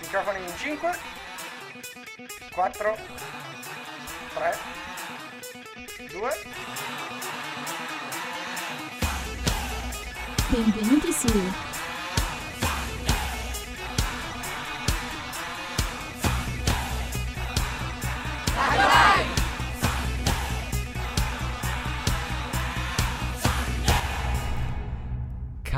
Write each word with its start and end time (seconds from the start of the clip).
Microfoni 0.00 0.38
in 0.38 0.56
5, 0.56 0.98
4, 2.52 2.96
3, 4.34 4.58
2. 6.06 6.30
Benvenuti 10.50 11.12
su 11.12 11.26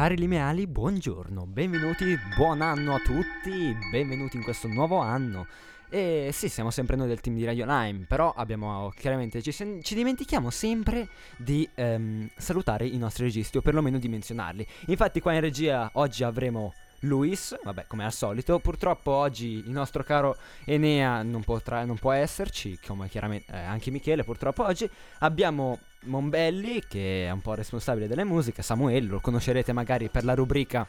Cari 0.01 0.17
limeali, 0.17 0.67
buongiorno, 0.67 1.45
benvenuti, 1.45 2.19
buon 2.35 2.63
anno 2.63 2.95
a 2.95 3.01
tutti, 3.01 3.77
benvenuti 3.91 4.39
in 4.39 4.43
questo 4.43 4.67
nuovo 4.67 4.97
anno. 4.97 5.47
E 5.91 6.31
sì, 6.33 6.49
siamo 6.49 6.71
sempre 6.71 6.97
noi 6.97 7.07
del 7.07 7.21
team 7.21 7.37
di 7.37 7.45
Radio 7.45 7.67
Lime, 7.67 8.07
però 8.09 8.33
abbiamo 8.35 8.91
chiaramente 8.97 9.43
ci, 9.43 9.53
ci 9.53 9.95
dimentichiamo 9.95 10.49
sempre 10.49 11.07
di 11.37 11.69
ehm, 11.75 12.31
salutare 12.35 12.87
i 12.87 12.97
nostri 12.97 13.25
registi 13.25 13.59
o 13.59 13.61
perlomeno 13.61 13.99
di 13.99 14.09
menzionarli. 14.09 14.67
Infatti 14.87 15.21
qua 15.21 15.35
in 15.35 15.41
regia 15.41 15.91
oggi 15.93 16.25
avremo 16.25 16.73
Luis, 17.01 17.59
vabbè 17.63 17.87
come 17.87 18.05
al 18.05 18.13
solito, 18.13 18.59
purtroppo 18.59 19.11
oggi 19.13 19.63
il 19.65 19.71
nostro 19.71 20.03
caro 20.03 20.37
Enea 20.65 21.23
non, 21.23 21.43
potrà, 21.43 21.85
non 21.85 21.97
può 21.97 22.13
esserci, 22.13 22.79
come 22.85 23.09
chiaramente 23.09 23.53
eh, 23.53 23.59
anche 23.59 23.91
Michele 23.91 24.25
purtroppo 24.25 24.65
oggi. 24.65 24.89
Abbiamo 25.21 25.79
Mombelli 26.05 26.83
che 26.87 27.27
è 27.27 27.31
un 27.31 27.41
po' 27.41 27.55
responsabile 27.55 28.07
delle 28.07 28.25
musiche, 28.25 28.63
Samuele 28.63 29.07
lo 29.07 29.21
conoscerete 29.21 29.73
magari 29.73 30.09
per 30.09 30.25
la 30.25 30.35
rubrica 30.35 30.87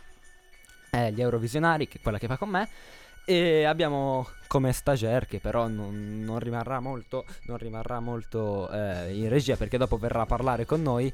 eh, 0.90 1.12
Gli 1.12 1.22
Eurovisionari, 1.22 1.88
che 1.88 1.98
è 2.00 2.02
quella 2.02 2.18
che 2.18 2.28
fa 2.28 2.38
con 2.38 2.50
me. 2.50 2.68
E 3.24 3.64
abbiamo 3.66 4.28
come 4.48 4.74
stagiaire 4.74 5.28
che 5.28 5.40
però 5.40 5.68
non, 5.68 6.22
non 6.24 6.40
rimarrà 6.40 6.80
molto, 6.80 7.26
non 7.44 7.58
rimarrà 7.58 8.00
molto 8.00 8.70
eh, 8.70 9.14
in 9.14 9.30
regia 9.30 9.56
perché 9.56 9.78
dopo 9.78 9.98
verrà 9.98 10.22
a 10.22 10.26
parlare 10.26 10.66
con 10.66 10.82
noi 10.82 11.14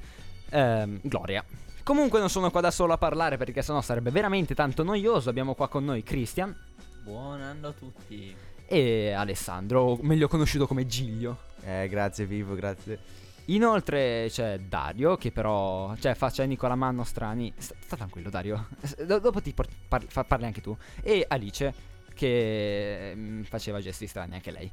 ehm, 0.50 1.00
Gloria. 1.04 1.44
Comunque 1.88 2.20
non 2.20 2.30
sono 2.30 2.52
qua 2.52 2.60
da 2.60 2.70
solo 2.70 2.92
a 2.92 2.98
parlare 2.98 3.38
perché 3.38 3.62
sennò 3.62 3.80
sarebbe 3.80 4.12
veramente 4.12 4.54
tanto 4.54 4.84
noioso. 4.84 5.30
Abbiamo 5.30 5.56
qua 5.56 5.70
con 5.70 5.86
noi 5.86 6.04
Christian 6.04 6.54
Buon 7.02 7.40
anno 7.42 7.70
a 7.70 7.72
tutti. 7.72 8.36
e 8.66 9.14
Alessandro, 9.14 9.98
meglio 10.02 10.28
conosciuto 10.28 10.68
come 10.68 10.86
Giglio. 10.86 11.38
Eh, 11.64 11.88
grazie 11.90 12.26
Vivo, 12.26 12.56
grazie. 12.56 13.00
Inoltre 13.46 14.26
c'è 14.30 14.60
Dario 14.60 15.16
che 15.16 15.32
però, 15.32 15.96
cioè 15.96 16.14
fa 16.14 16.30
cenni 16.30 16.58
con 16.58 16.68
la 16.68 16.76
mano 16.76 17.06
strani. 17.06 17.54
Sta, 17.56 17.76
sta 17.80 17.96
tranquillo 17.96 18.30
Dario, 18.30 18.68
do- 19.08 19.20
dopo 19.20 19.42
ti 19.42 19.54
por- 19.54 19.70
par- 19.88 20.28
parli 20.28 20.44
anche 20.44 20.60
tu. 20.60 20.76
E 21.02 21.24
Alice 21.26 21.74
che 22.14 23.14
mm, 23.16 23.44
faceva 23.44 23.80
gesti 23.80 24.08
strani 24.08 24.34
anche 24.34 24.52
lei. 24.52 24.70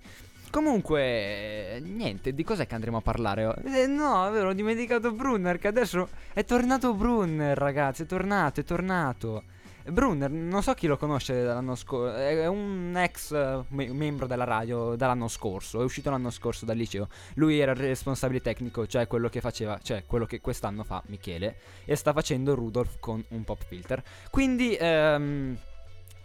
Comunque, 0.54 1.80
niente, 1.82 2.32
di 2.32 2.44
cos'è 2.44 2.64
che 2.68 2.76
andremo 2.76 2.98
a 2.98 3.00
parlare? 3.00 3.56
Eh, 3.64 3.88
no, 3.88 4.22
avevo 4.22 4.52
dimenticato 4.52 5.10
Brunner, 5.10 5.58
che 5.58 5.66
adesso 5.66 6.08
è 6.32 6.44
tornato 6.44 6.94
Brunner, 6.94 7.58
ragazzi, 7.58 8.04
è 8.04 8.06
tornato, 8.06 8.60
è 8.60 8.62
tornato. 8.62 9.42
Brunner, 9.82 10.30
non 10.30 10.62
so 10.62 10.72
chi 10.74 10.86
lo 10.86 10.96
conosce 10.96 11.42
dall'anno 11.42 11.74
scorso, 11.74 12.14
è 12.14 12.46
un 12.46 12.94
ex 12.96 13.32
me- 13.70 13.92
membro 13.92 14.28
della 14.28 14.44
radio 14.44 14.94
dall'anno 14.94 15.26
scorso, 15.26 15.80
è 15.80 15.84
uscito 15.84 16.10
l'anno 16.10 16.30
scorso 16.30 16.64
dal 16.64 16.76
liceo. 16.76 17.08
Lui 17.34 17.58
era 17.58 17.72
il 17.72 17.78
responsabile 17.78 18.40
tecnico, 18.40 18.86
cioè 18.86 19.08
quello 19.08 19.28
che 19.28 19.40
faceva, 19.40 19.80
cioè 19.82 20.04
quello 20.06 20.24
che 20.24 20.40
quest'anno 20.40 20.84
fa 20.84 21.02
Michele, 21.06 21.56
e 21.84 21.96
sta 21.96 22.12
facendo 22.12 22.54
Rudolf 22.54 22.98
con 23.00 23.20
un 23.30 23.42
pop 23.42 23.60
filter. 23.60 24.00
Quindi, 24.30 24.76
ehm, 24.78 25.58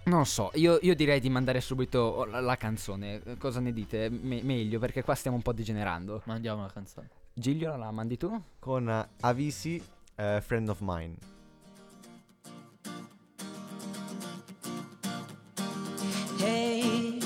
non 0.09 0.25
so, 0.25 0.51
io, 0.55 0.77
io 0.81 0.93
direi 0.95 1.19
di 1.19 1.29
mandare 1.29 1.61
subito 1.61 2.25
la, 2.25 2.41
la 2.41 2.57
canzone. 2.57 3.21
Cosa 3.37 3.59
ne 3.59 3.71
dite? 3.71 4.09
Me- 4.09 4.41
meglio, 4.43 4.79
perché 4.79 5.03
qua 5.03 5.15
stiamo 5.15 5.37
un 5.37 5.43
po' 5.43 5.53
degenerando. 5.53 6.21
Mandiamo 6.25 6.63
la 6.63 6.71
canzone. 6.71 7.09
Giglio, 7.33 7.75
la 7.77 7.91
mandi 7.91 8.17
tu? 8.17 8.43
Con 8.59 8.89
eh, 8.89 9.07
Avisi, 9.21 9.81
eh, 10.15 10.41
Friend 10.45 10.67
of 10.67 10.79
Mine. 10.81 11.15
Hey, 16.37 17.19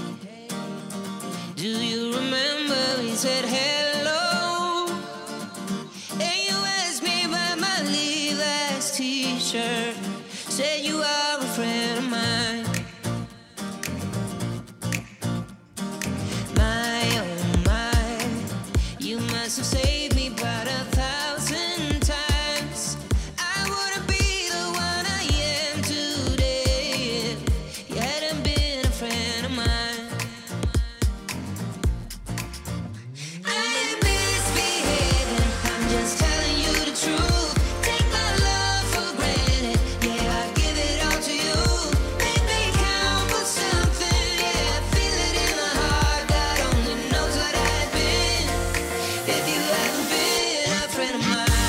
do 1.56 1.68
you 1.68 2.14
remember 2.14 3.02
we 3.02 3.16
said 3.16 3.46
hello? 3.46 4.88
And 6.12 6.40
you 6.48 6.56
asked 6.66 7.04
me 7.04 7.26
about 7.26 7.60
my 7.60 7.82
Levi's 7.84 8.92
t-shirt. 8.92 9.93
If 49.26 49.48
you 49.48 49.62
haven't 49.62 50.10
been 50.10 50.84
a 50.84 50.90
friend 50.90 51.16
of 51.16 51.30
mine. 51.30 51.63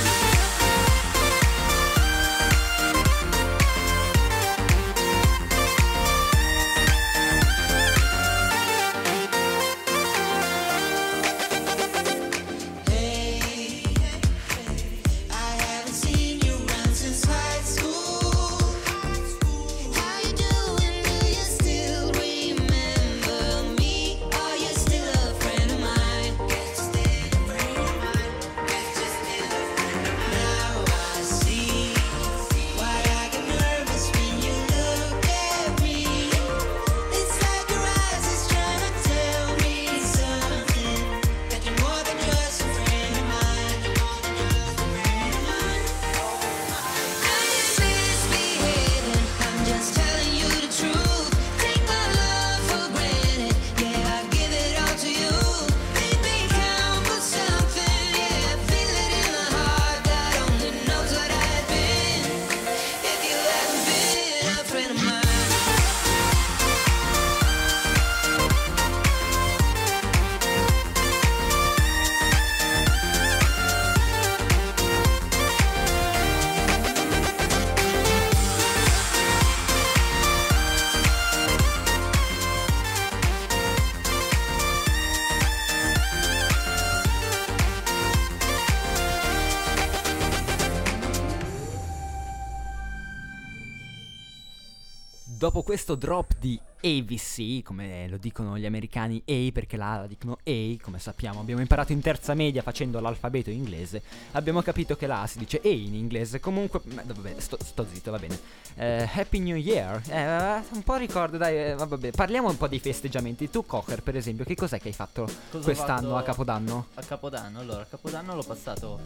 Questo 95.75 95.97
drop 95.97 96.37
di 96.39 96.57
AVC, 96.83 97.65
come 97.65 98.07
lo 98.07 98.17
dicono 98.17 98.57
gli 98.57 98.65
americani 98.65 99.21
A 99.27 99.51
perché 99.53 99.77
la 99.77 99.97
la 99.97 100.07
dicono 100.07 100.39
A, 100.45 100.77
come 100.81 101.01
sappiamo, 101.01 101.41
abbiamo 101.41 101.61
imparato 101.61 101.91
in 101.91 102.01
terza 102.01 102.33
media 102.35 102.63
facendo 102.63 103.01
l'alfabeto 103.01 103.51
inglese, 103.51 104.03
abbiamo 104.33 104.63
capito 104.63 104.95
che 104.95 105.09
la 105.09 105.23
A 105.23 105.27
si 105.27 105.39
dice 105.39 105.61
A 105.65 105.69
in 105.69 105.97
inglese, 105.97 106.39
comunque, 106.39 106.81
vabbè, 106.85 107.35
sto, 107.39 107.59
sto 107.61 107.85
zitto, 107.93 108.13
va 108.13 108.21
bene. 108.21 108.39
Eh, 108.77 109.11
Happy 109.13 109.41
New 109.41 109.57
Year, 109.57 110.01
eh, 110.11 110.63
un 110.75 110.83
po' 110.85 110.95
ricordo, 110.95 111.39
dai, 111.39 111.57
eh, 111.57 111.75
vabbè, 111.75 112.13
parliamo 112.13 112.49
un 112.49 112.57
po' 112.57 112.69
dei 112.69 112.79
festeggiamenti. 112.79 113.51
Tu, 113.51 113.67
Cocker, 113.67 114.01
per 114.01 114.15
esempio, 114.15 114.45
che 114.45 114.55
cos'è 114.55 114.79
che 114.79 114.89
hai 114.89 114.95
fatto 114.95 115.29
Cosa 115.51 115.65
quest'anno 115.65 116.11
fatto 116.11 116.17
a 116.17 116.23
Capodanno? 116.23 116.87
A 116.95 117.03
Capodanno, 117.03 117.59
allora, 117.59 117.83
a 117.83 117.87
Capodanno 117.87 118.37
l'ho 118.37 118.45
passato 118.45 119.01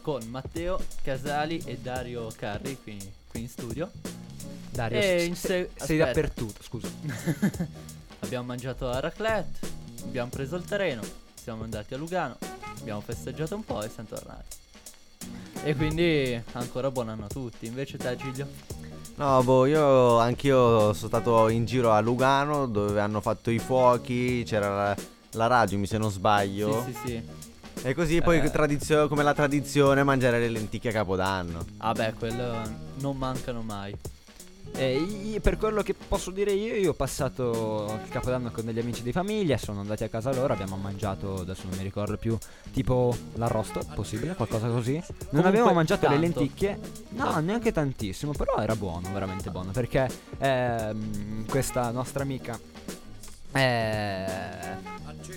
con 0.00 0.22
Matteo 0.28 0.80
Casali 1.02 1.60
e 1.64 1.76
Dario 1.78 2.28
Carri 2.36 2.78
qui, 2.80 2.98
qui 3.28 3.40
in 3.40 3.48
studio. 3.48 3.90
Dario, 4.74 4.98
E 4.98 5.18
s- 5.20 5.26
in 5.26 5.36
se- 5.36 5.70
se- 5.76 5.84
sei 5.86 5.96
dappertutto, 5.98 6.62
scusa. 6.62 6.88
abbiamo 8.20 8.44
mangiato 8.46 8.88
a 8.90 8.98
raclette, 9.00 9.68
abbiamo 10.02 10.30
preso 10.30 10.56
il 10.56 10.64
treno, 10.64 11.02
siamo 11.40 11.62
andati 11.62 11.94
a 11.94 11.96
Lugano, 11.96 12.36
abbiamo 12.80 13.00
festeggiato 13.00 13.54
un 13.54 13.64
po' 13.64 13.82
e 13.82 13.88
siamo 13.88 14.08
tornati. 14.08 14.56
E 15.62 15.74
quindi 15.76 16.40
ancora 16.52 16.90
buon 16.90 17.08
anno 17.08 17.24
a 17.26 17.28
tutti. 17.28 17.66
Invece 17.66 17.96
te 17.96 18.16
Giglio? 18.16 18.46
No, 19.16 19.42
boh, 19.44 19.64
io 19.66 20.18
anch'io 20.18 20.92
sono 20.92 21.08
stato 21.08 21.48
in 21.48 21.64
giro 21.64 21.92
a 21.92 22.00
Lugano 22.00 22.66
dove 22.66 23.00
hanno 23.00 23.20
fatto 23.20 23.50
i 23.50 23.58
fuochi, 23.60 24.42
c'era 24.44 24.74
la, 24.74 24.96
la 25.32 25.46
radio, 25.46 25.78
mi 25.78 25.86
se 25.86 25.96
non 25.98 26.10
sbaglio. 26.10 26.84
Sì, 26.84 26.92
sì, 26.92 26.98
sì. 27.06 27.22
E 27.86 27.94
così 27.94 28.20
poi 28.20 28.38
Eh. 28.40 28.50
tradizio- 28.50 29.06
come 29.08 29.22
la 29.22 29.34
tradizione 29.34 30.02
mangiare 30.02 30.40
le 30.40 30.48
lenticchie 30.48 30.90
a 30.90 30.92
Capodanno. 30.92 31.64
Ah 31.78 31.92
beh, 31.92 32.14
quello 32.14 32.60
non 32.96 33.16
mancano 33.16 33.62
mai. 33.62 33.94
Eh, 34.76 34.96
io- 34.96 35.40
per 35.40 35.56
quello 35.56 35.82
che 35.82 35.94
posso 35.94 36.32
dire 36.32 36.50
io, 36.52 36.74
io 36.74 36.90
ho 36.90 36.94
passato 36.94 38.00
il 38.02 38.08
capodanno 38.10 38.50
con 38.50 38.64
degli 38.64 38.80
amici 38.80 39.02
di 39.04 39.12
famiglia, 39.12 39.56
sono 39.56 39.78
andati 39.80 40.02
a 40.02 40.08
casa 40.08 40.32
loro, 40.32 40.52
abbiamo 40.52 40.74
mangiato, 40.76 41.36
adesso 41.42 41.62
non 41.68 41.76
mi 41.76 41.84
ricordo 41.84 42.16
più, 42.16 42.36
tipo 42.72 43.16
l'arrosto, 43.34 43.80
possibile, 43.94 44.34
qualcosa 44.34 44.66
così. 44.68 44.94
Non 44.94 45.04
Comunque, 45.28 45.48
abbiamo 45.48 45.72
mangiato 45.72 46.08
le 46.08 46.18
tanto. 46.18 46.40
lenticchie, 46.40 46.78
no, 47.10 47.38
neanche 47.38 47.70
tantissimo, 47.70 48.32
però 48.32 48.56
era 48.56 48.74
buono, 48.74 49.12
veramente 49.12 49.48
buono, 49.50 49.70
perché 49.70 50.08
ehm, 50.38 51.46
questa 51.46 51.90
nostra 51.92 52.24
amica 52.24 52.58
eh, 53.52 54.24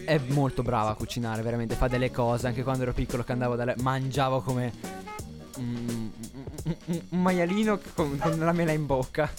è 0.05 0.19
molto 0.29 0.63
brava 0.63 0.89
a 0.89 0.95
cucinare, 0.95 1.43
veramente, 1.43 1.75
fa 1.75 1.87
delle 1.87 2.09
cose, 2.09 2.47
anche 2.47 2.63
quando 2.63 2.81
ero 2.81 2.93
piccolo 2.93 3.23
che 3.23 3.33
andavo 3.33 3.55
da 3.55 3.65
lei, 3.65 3.75
mangiavo 3.77 4.41
come 4.41 4.73
un, 5.57 6.09
un- 6.67 7.01
un- 7.09 7.19
maialino 7.21 7.79
con, 7.93 8.17
con 8.17 8.37
la 8.39 8.51
mela 8.51 8.71
in 8.71 8.85
bocca. 8.85 9.29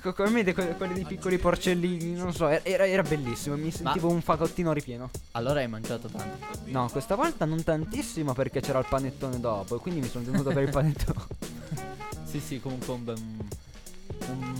Co- 0.00 0.12
Come 0.12 0.30
vede 0.30 0.52
que- 0.52 0.74
quelli 0.76 0.94
dei 0.94 1.04
piccoli 1.04 1.38
porcellini, 1.38 2.12
non 2.14 2.32
so, 2.34 2.48
era, 2.48 2.86
era 2.86 3.02
bellissimo, 3.02 3.56
mi 3.56 3.70
sentivo 3.70 4.08
un 4.08 4.20
fagottino 4.20 4.72
ripieno. 4.72 5.10
Allora 5.32 5.60
hai 5.60 5.68
mangiato 5.68 6.08
tanto. 6.08 6.46
No, 6.64 6.88
questa 6.90 7.14
volta 7.14 7.44
non 7.44 7.62
tantissimo 7.62 8.32
perché 8.34 8.60
c'era 8.60 8.78
il 8.80 8.86
panettone 8.88 9.38
dopo 9.40 9.76
e 9.76 9.78
quindi 9.78 10.00
mi 10.00 10.08
sono 10.08 10.24
tenuto 10.24 10.50
per 10.52 10.62
il 10.64 10.70
panettone. 10.72 11.20
Sì, 12.24 12.40
sì, 12.40 12.60
comunque 12.60 12.92
un 12.94 13.04
bel- 13.04 13.22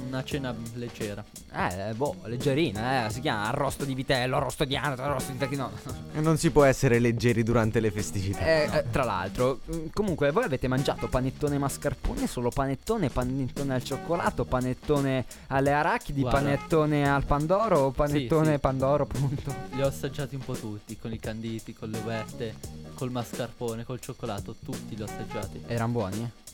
una 0.07 0.23
cena 0.23 0.55
leggera. 0.75 1.25
Eh, 1.53 1.95
boh, 1.95 2.17
leggerina, 2.25 3.07
eh, 3.07 3.11
si 3.11 3.21
chiama 3.21 3.49
arrosto 3.49 3.85
di 3.85 3.95
vitello, 3.95 4.37
arrosto 4.37 4.65
di 4.65 4.77
anatra, 4.77 5.07
arrosto 5.07 5.33
di 5.33 5.39
tacchino. 5.39 5.71
E 6.15 6.21
non 6.21 6.37
si 6.39 6.51
può 6.51 6.65
essere 6.65 6.99
leggeri 6.99 7.43
durante 7.43 7.81
le 7.81 7.91
festività. 7.91 8.41
Eh, 8.41 8.69
eh, 8.73 8.85
tra 8.91 9.05
l'altro, 9.05 9.61
mm, 9.75 9.87
comunque, 9.93 10.31
voi 10.31 10.45
avete 10.45 10.69
mangiato 10.69 11.09
panettone 11.09 11.59
mascarpone, 11.59 12.27
solo 12.27 12.51
panettone, 12.51 13.09
panettone 13.09 13.75
al 13.75 13.83
cioccolato, 13.83 14.45
panettone 14.45 15.25
alle 15.49 15.73
arachidi, 15.73 16.21
Guarda. 16.21 16.41
panettone 16.41 17.09
al 17.09 17.25
pandoro 17.25 17.91
panettone 17.91 18.53
sì. 18.53 18.59
pandoro, 18.59 19.07
punto. 19.07 19.55
Li 19.73 19.83
ho 19.83 19.87
assaggiati 19.87 20.35
un 20.35 20.45
po' 20.45 20.55
tutti, 20.55 20.97
con 20.99 21.13
i 21.13 21.19
canditi, 21.19 21.75
con 21.75 21.91
le 21.91 21.99
uvette, 21.99 22.55
col 22.97 23.11
mascarpone, 23.11 23.85
col 23.85 24.01
cioccolato, 24.01 24.57
tutti 24.65 24.97
li 24.97 25.03
ho 25.03 25.05
assaggiati. 25.05 25.63
Erano 25.67 25.93
buoni, 25.93 26.23
eh? 26.23 26.45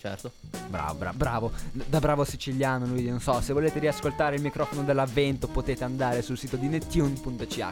Certo. 0.00 0.32
Bravo, 0.68 0.94
bravo, 0.94 1.16
bravo. 1.16 1.52
Da 1.72 1.98
bravo 1.98 2.24
siciliano, 2.24 2.86
lui 2.86 3.04
non 3.08 3.20
so, 3.20 3.40
se 3.42 3.52
volete 3.52 3.78
riascoltare 3.80 4.36
il 4.36 4.42
microfono 4.42 4.82
dell'avvento 4.82 5.48
potete 5.48 5.84
andare 5.84 6.22
sul 6.22 6.38
sito 6.38 6.56
di 6.56 6.68
nettune.ch. 6.68 7.66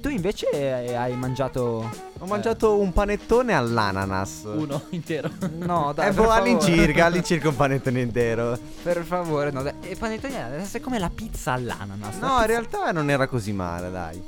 Tu 0.00 0.08
invece 0.08 0.48
eh, 0.50 0.94
hai 0.94 1.14
mangiato... 1.14 2.08
Ho 2.18 2.26
mangiato 2.26 2.78
un 2.78 2.92
panettone 2.92 3.52
all'ananas. 3.54 4.42
Uno 4.44 4.82
intero. 4.90 5.30
No, 5.58 5.92
dai, 5.94 6.08
Eh, 6.08 6.12
boh, 6.12 6.30
all'incirca, 6.30 7.04
all'incirca 7.06 7.48
un 7.50 7.56
panettone 7.56 8.00
intero. 8.00 8.58
Per 8.82 9.04
favore, 9.04 9.50
no, 9.50 9.62
dai. 9.62 9.74
E 9.82 9.96
panettone 9.96 10.66
è 10.70 10.80
come 10.80 10.98
la 10.98 11.10
pizza 11.10 11.52
all'ananas. 11.52 12.18
la 12.18 12.26
No, 12.26 12.32
in 12.32 12.36
pizza- 12.38 12.46
realtà 12.46 12.92
non 12.92 13.10
era 13.10 13.26
così 13.28 13.52
male, 13.52 13.90
dai. 13.90 14.22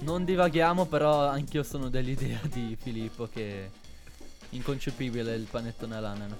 Non 0.00 0.24
divaghiamo, 0.24 0.86
però 0.86 1.26
anch'io 1.28 1.62
sono 1.62 1.88
dell'idea 1.88 2.40
di 2.50 2.76
Filippo 2.80 3.28
che 3.32 3.70
inconcepibile 4.50 5.34
il 5.34 5.46
panettone 5.50 5.96
all'ananas. 5.96 6.38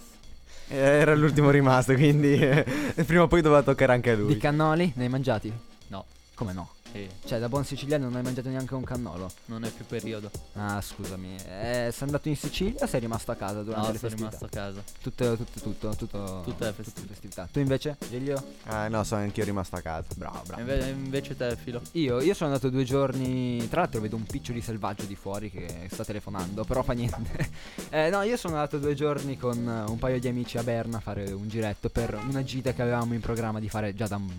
Eh, 0.68 0.76
Era 0.76 1.14
l'ultimo 1.14 1.50
rimasto, 1.50 1.94
quindi 1.94 2.34
eh, 2.34 2.64
prima 3.06 3.22
o 3.22 3.26
poi 3.28 3.42
doveva 3.42 3.62
toccare 3.62 3.92
anche 3.92 4.10
a 4.10 4.14
Di 4.14 4.20
lui. 4.22 4.36
cannoli? 4.38 4.92
Ne 4.96 5.04
hai 5.04 5.08
mangiati? 5.10 5.52
No, 5.88 6.04
Come 6.40 6.54
no? 6.54 6.70
eh, 6.92 7.06
Cioè, 7.26 7.38
da 7.38 7.50
buon 7.50 7.66
siciliano 7.66 8.04
non 8.06 8.16
hai 8.16 8.22
mangiato 8.22 8.48
neanche 8.48 8.72
un 8.74 8.82
cannolo. 8.82 9.30
non 9.46 9.62
è 9.62 9.68
più 9.70 9.84
periodo. 9.84 10.30
Ah, 10.54 10.80
scusami. 10.80 11.34
Eh, 11.36 11.90
sei 11.92 12.02
andato 12.06 12.28
in 12.30 12.36
Sicilia 12.36 12.82
o 12.82 12.86
sei 12.86 13.00
rimasto 13.00 13.30
a 13.30 13.34
casa 13.34 13.62
durante 13.62 13.86
No, 13.88 13.92
le 13.92 13.98
sono 13.98 14.10
festività? 14.10 14.36
rimasto 14.38 14.44
a 14.46 14.48
casa. 14.48 14.82
Tutto, 15.02 15.36
tutto, 15.36 15.60
tutto, 15.60 15.88
tutto. 15.96 16.40
Tutte 16.42 16.64
le 16.64 16.72
festività. 16.72 17.12
festività. 17.12 17.48
Tu 17.52 17.58
invece, 17.58 17.98
Giglio? 18.08 18.42
Ah, 18.64 18.88
no, 18.88 19.04
sono 19.04 19.20
anch'io 19.20 19.44
rimasto 19.44 19.76
a 19.76 19.82
casa. 19.82 20.06
Bravo, 20.16 20.40
bravo. 20.46 20.62
Inve- 20.62 20.88
invece 20.88 21.36
te, 21.36 21.54
Filo. 21.62 21.82
Io, 21.92 22.22
io 22.22 22.32
sono 22.32 22.48
andato 22.54 22.70
due 22.70 22.84
giorni. 22.84 23.68
Tra 23.68 23.82
l'altro, 23.82 24.00
vedo 24.00 24.16
un 24.16 24.24
piccio 24.24 24.52
di 24.54 24.62
selvaggio 24.62 25.04
di 25.04 25.14
fuori 25.16 25.50
che 25.50 25.88
sta 25.92 26.06
telefonando. 26.06 26.64
Però 26.64 26.82
fa 26.82 26.94
niente. 26.94 27.48
Eh, 27.92 28.08
no, 28.08 28.22
io 28.22 28.36
sono 28.38 28.54
andato 28.54 28.78
due 28.78 28.94
giorni 28.94 29.36
con 29.36 29.58
eh, 29.58 29.90
un 29.90 29.98
paio 29.98 30.18
di 30.20 30.28
amici 30.28 30.56
a 30.58 30.62
Berna 30.62 30.98
a 30.98 31.00
fare 31.00 31.32
un 31.32 31.48
giretto 31.48 31.90
per 31.90 32.14
una 32.26 32.42
gita 32.44 32.72
che 32.72 32.80
avevamo 32.82 33.12
in 33.14 33.20
programma 33.20 33.58
di 33.58 33.68
fare 33.68 33.92
già 33.94 34.06
da 34.06 34.14
un 34.16 34.30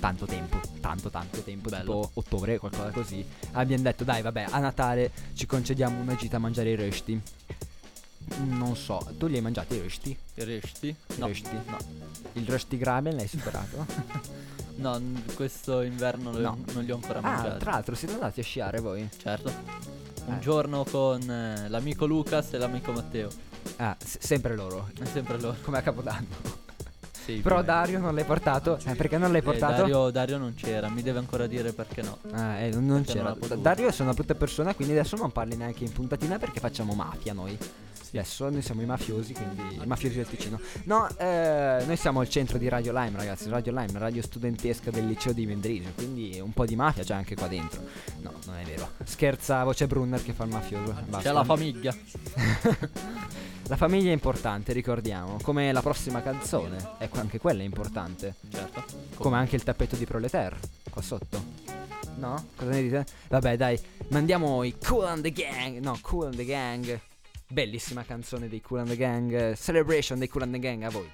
tanto 0.00 0.26
tempo. 0.26 0.60
Tanto, 0.80 1.10
tanto 1.10 1.40
tempo. 1.42 1.68
Bello. 1.68 1.82
Tipo 1.82 2.10
ottobre, 2.14 2.58
qualcosa 2.58 2.90
così. 2.90 3.24
Abbiamo 3.52 3.82
detto, 3.82 4.04
dai, 4.04 4.22
vabbè, 4.22 4.46
a 4.50 4.58
Natale 4.58 5.10
ci 5.34 5.46
concediamo 5.46 6.00
una 6.00 6.14
gita 6.16 6.36
a 6.36 6.40
mangiare 6.40 6.70
i 6.70 6.76
resti. 6.76 7.20
Non 8.40 8.76
so, 8.76 9.14
tu 9.16 9.26
li 9.26 9.36
hai 9.36 9.40
mangiati 9.42 9.74
i 9.76 9.80
resti? 9.80 10.10
I 10.10 10.60
No. 11.16 11.26
resti? 11.26 11.50
No. 11.66 11.76
Il 12.34 12.46
resti 12.46 12.76
graben 12.76 13.16
l'hai 13.16 13.28
superato? 13.28 13.86
No, 14.78 14.96
questo 15.34 15.82
inverno 15.82 16.30
No. 16.30 16.56
non 16.72 16.84
li 16.84 16.92
ho 16.92 16.94
ancora 16.94 17.18
ah, 17.18 17.22
mangiati. 17.22 17.58
tra 17.58 17.72
l'altro 17.72 17.96
siete 17.96 18.14
andati 18.14 18.38
a 18.38 18.42
sciare 18.44 18.78
voi? 18.78 19.08
Certo. 19.16 19.52
Un 20.26 20.34
Eh. 20.34 20.38
giorno 20.38 20.84
con 20.84 21.20
eh, 21.28 21.68
l'amico 21.68 22.06
Lucas 22.06 22.52
e 22.52 22.58
l'amico 22.58 22.92
Matteo. 22.92 23.28
Ah, 23.78 23.96
s- 23.98 24.18
sempre 24.20 24.54
loro. 24.54 24.88
È 24.96 25.04
sempre 25.06 25.40
loro. 25.40 25.56
Come 25.62 25.78
a 25.78 25.82
Capodanno. 25.82 26.26
Sì, 27.28 27.40
Però. 27.40 27.60
Dario 27.60 27.98
non 27.98 28.14
l'hai 28.14 28.24
portato? 28.24 28.78
Eh, 28.86 28.94
perché 28.94 29.18
non 29.18 29.30
l'hai 29.32 29.40
Eh, 29.40 29.44
portato? 29.44 29.82
Dario, 29.82 30.08
Dario 30.08 30.38
non 30.38 30.54
c'era, 30.54 30.88
mi 30.88 31.02
deve 31.02 31.18
ancora 31.18 31.46
dire 31.46 31.74
perché 31.74 32.00
no. 32.00 32.16
Ah, 32.30 32.54
eh, 32.56 32.70
non, 32.70 32.86
non 32.86 33.02
Perché 33.02 33.18
non 33.18 33.24
c'era. 33.26 33.36
potuto. 33.38 33.54
Dario 33.60 33.88
è 33.88 33.94
una 33.98 34.14
brutta 34.14 34.34
persona, 34.34 34.74
quindi 34.74 34.94
adesso 34.94 35.14
non 35.16 35.30
parli 35.30 35.54
neanche 35.54 35.84
in 35.84 35.92
puntatina 35.92 36.38
perché 36.38 36.58
facciamo 36.58 36.94
mafia 36.94 37.34
noi. 37.34 37.58
Adesso 38.08 38.48
noi 38.48 38.62
siamo 38.62 38.80
i 38.82 38.86
mafiosi, 38.86 39.34
quindi 39.34 39.80
i 39.82 39.86
mafiosi 39.86 40.16
del 40.16 40.26
Ticino. 40.26 40.58
No, 40.84 41.08
eh, 41.18 41.82
noi 41.86 41.96
siamo 41.96 42.22
il 42.22 42.28
centro 42.28 42.56
di 42.56 42.68
Radio 42.68 42.92
Lime, 42.92 43.16
ragazzi. 43.16 43.48
Radio 43.50 43.72
Lime, 43.72 43.98
radio 43.98 44.22
studentesca 44.22 44.90
del 44.90 45.06
liceo 45.06 45.32
di 45.32 45.46
Mendrisio. 45.46 45.92
Quindi 45.94 46.40
un 46.40 46.52
po' 46.52 46.64
di 46.64 46.76
mafia 46.76 47.04
c'è 47.04 47.14
anche 47.14 47.34
qua 47.34 47.48
dentro. 47.48 47.82
No, 48.20 48.32
non 48.46 48.56
è 48.56 48.64
vero. 48.64 48.90
Scherza 49.04 49.62
voce 49.64 49.86
Brunner 49.86 50.22
che 50.22 50.32
fa 50.32 50.44
il 50.44 50.50
mafioso. 50.50 50.92
Basta. 51.06 51.28
C'è 51.28 51.32
la 51.32 51.44
famiglia. 51.44 51.94
La 53.68 53.76
famiglia 53.76 54.08
è 54.08 54.14
importante, 54.14 54.72
ricordiamo. 54.72 55.36
Come 55.42 55.70
la 55.72 55.82
prossima 55.82 56.22
canzone. 56.22 56.78
Ecco, 56.96 57.20
anche 57.20 57.38
quella 57.38 57.60
è 57.60 57.66
importante. 57.66 58.36
Certo. 58.50 58.82
Come 59.16 59.36
anche 59.36 59.56
il 59.56 59.62
tappeto 59.62 59.94
di 59.94 60.06
Proletaire 60.06 60.56
qua 60.88 61.02
sotto. 61.02 61.44
No? 62.16 62.46
Cosa 62.56 62.70
ne 62.70 62.82
dite? 62.82 63.04
Vabbè, 63.28 63.58
dai, 63.58 63.78
mandiamo 64.08 64.62
i 64.62 64.74
Cool 64.82 65.04
and 65.04 65.22
the 65.22 65.32
Gang. 65.32 65.80
No, 65.80 65.98
Cool 66.00 66.28
and 66.28 66.36
the 66.36 66.46
Gang. 66.46 66.98
Bellissima 67.50 68.04
canzone 68.04 68.48
dei 68.48 68.60
Cool 68.60 68.80
and 68.80 68.88
the 68.88 68.96
Gang. 68.96 69.32
eh, 69.32 69.56
Celebration 69.56 70.18
dei 70.18 70.28
Cool 70.28 70.42
and 70.42 70.52
the 70.52 70.60
Gang 70.60 70.84
a 70.84 70.90
voi. 70.90 71.08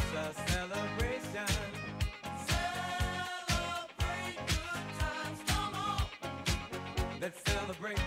A 0.00 0.32
celebration. 0.50 1.46
Celebrate 2.46 4.38
good 4.46 4.86
times, 4.98 5.40
come 5.46 5.74
on. 5.74 6.06
Let's 7.20 7.40
celebrate. 7.44 8.05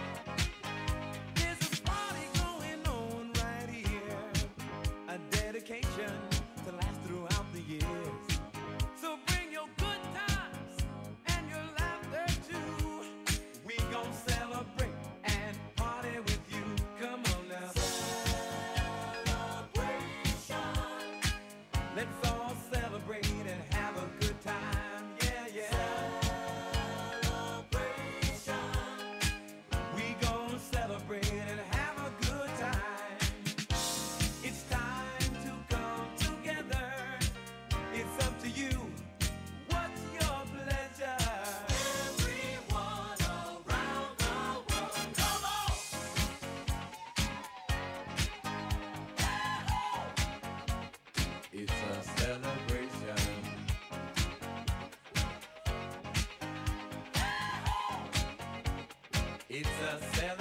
It's 59.92 60.22
a 60.22 60.39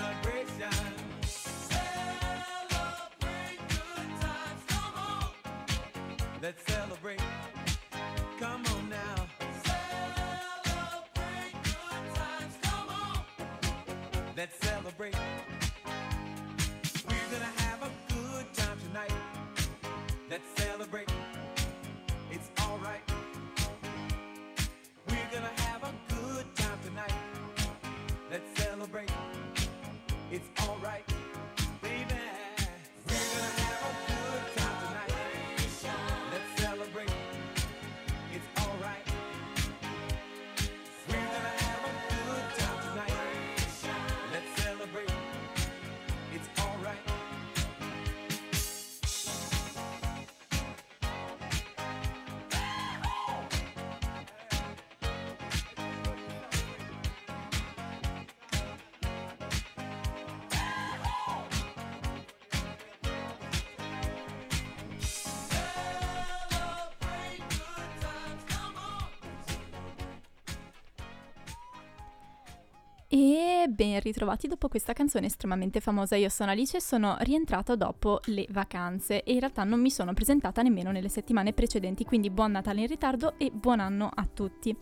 E 73.60 73.66
ben 73.66 73.98
ritrovati 73.98 74.46
dopo 74.46 74.68
questa 74.68 74.92
canzone 74.92 75.26
estremamente 75.26 75.80
famosa. 75.80 76.14
Io 76.14 76.28
sono 76.28 76.52
Alice 76.52 76.76
e 76.76 76.80
sono 76.80 77.16
rientrata 77.22 77.74
dopo 77.74 78.20
le 78.26 78.46
vacanze 78.50 79.24
e 79.24 79.32
in 79.32 79.40
realtà 79.40 79.64
non 79.64 79.80
mi 79.80 79.90
sono 79.90 80.14
presentata 80.14 80.62
nemmeno 80.62 80.92
nelle 80.92 81.08
settimane 81.08 81.52
precedenti, 81.52 82.04
quindi 82.04 82.30
buon 82.30 82.52
Natale 82.52 82.82
in 82.82 82.86
ritardo 82.86 83.34
e 83.36 83.50
buon 83.50 83.80
anno 83.80 84.08
a 84.14 84.24
tutti. 84.32 84.76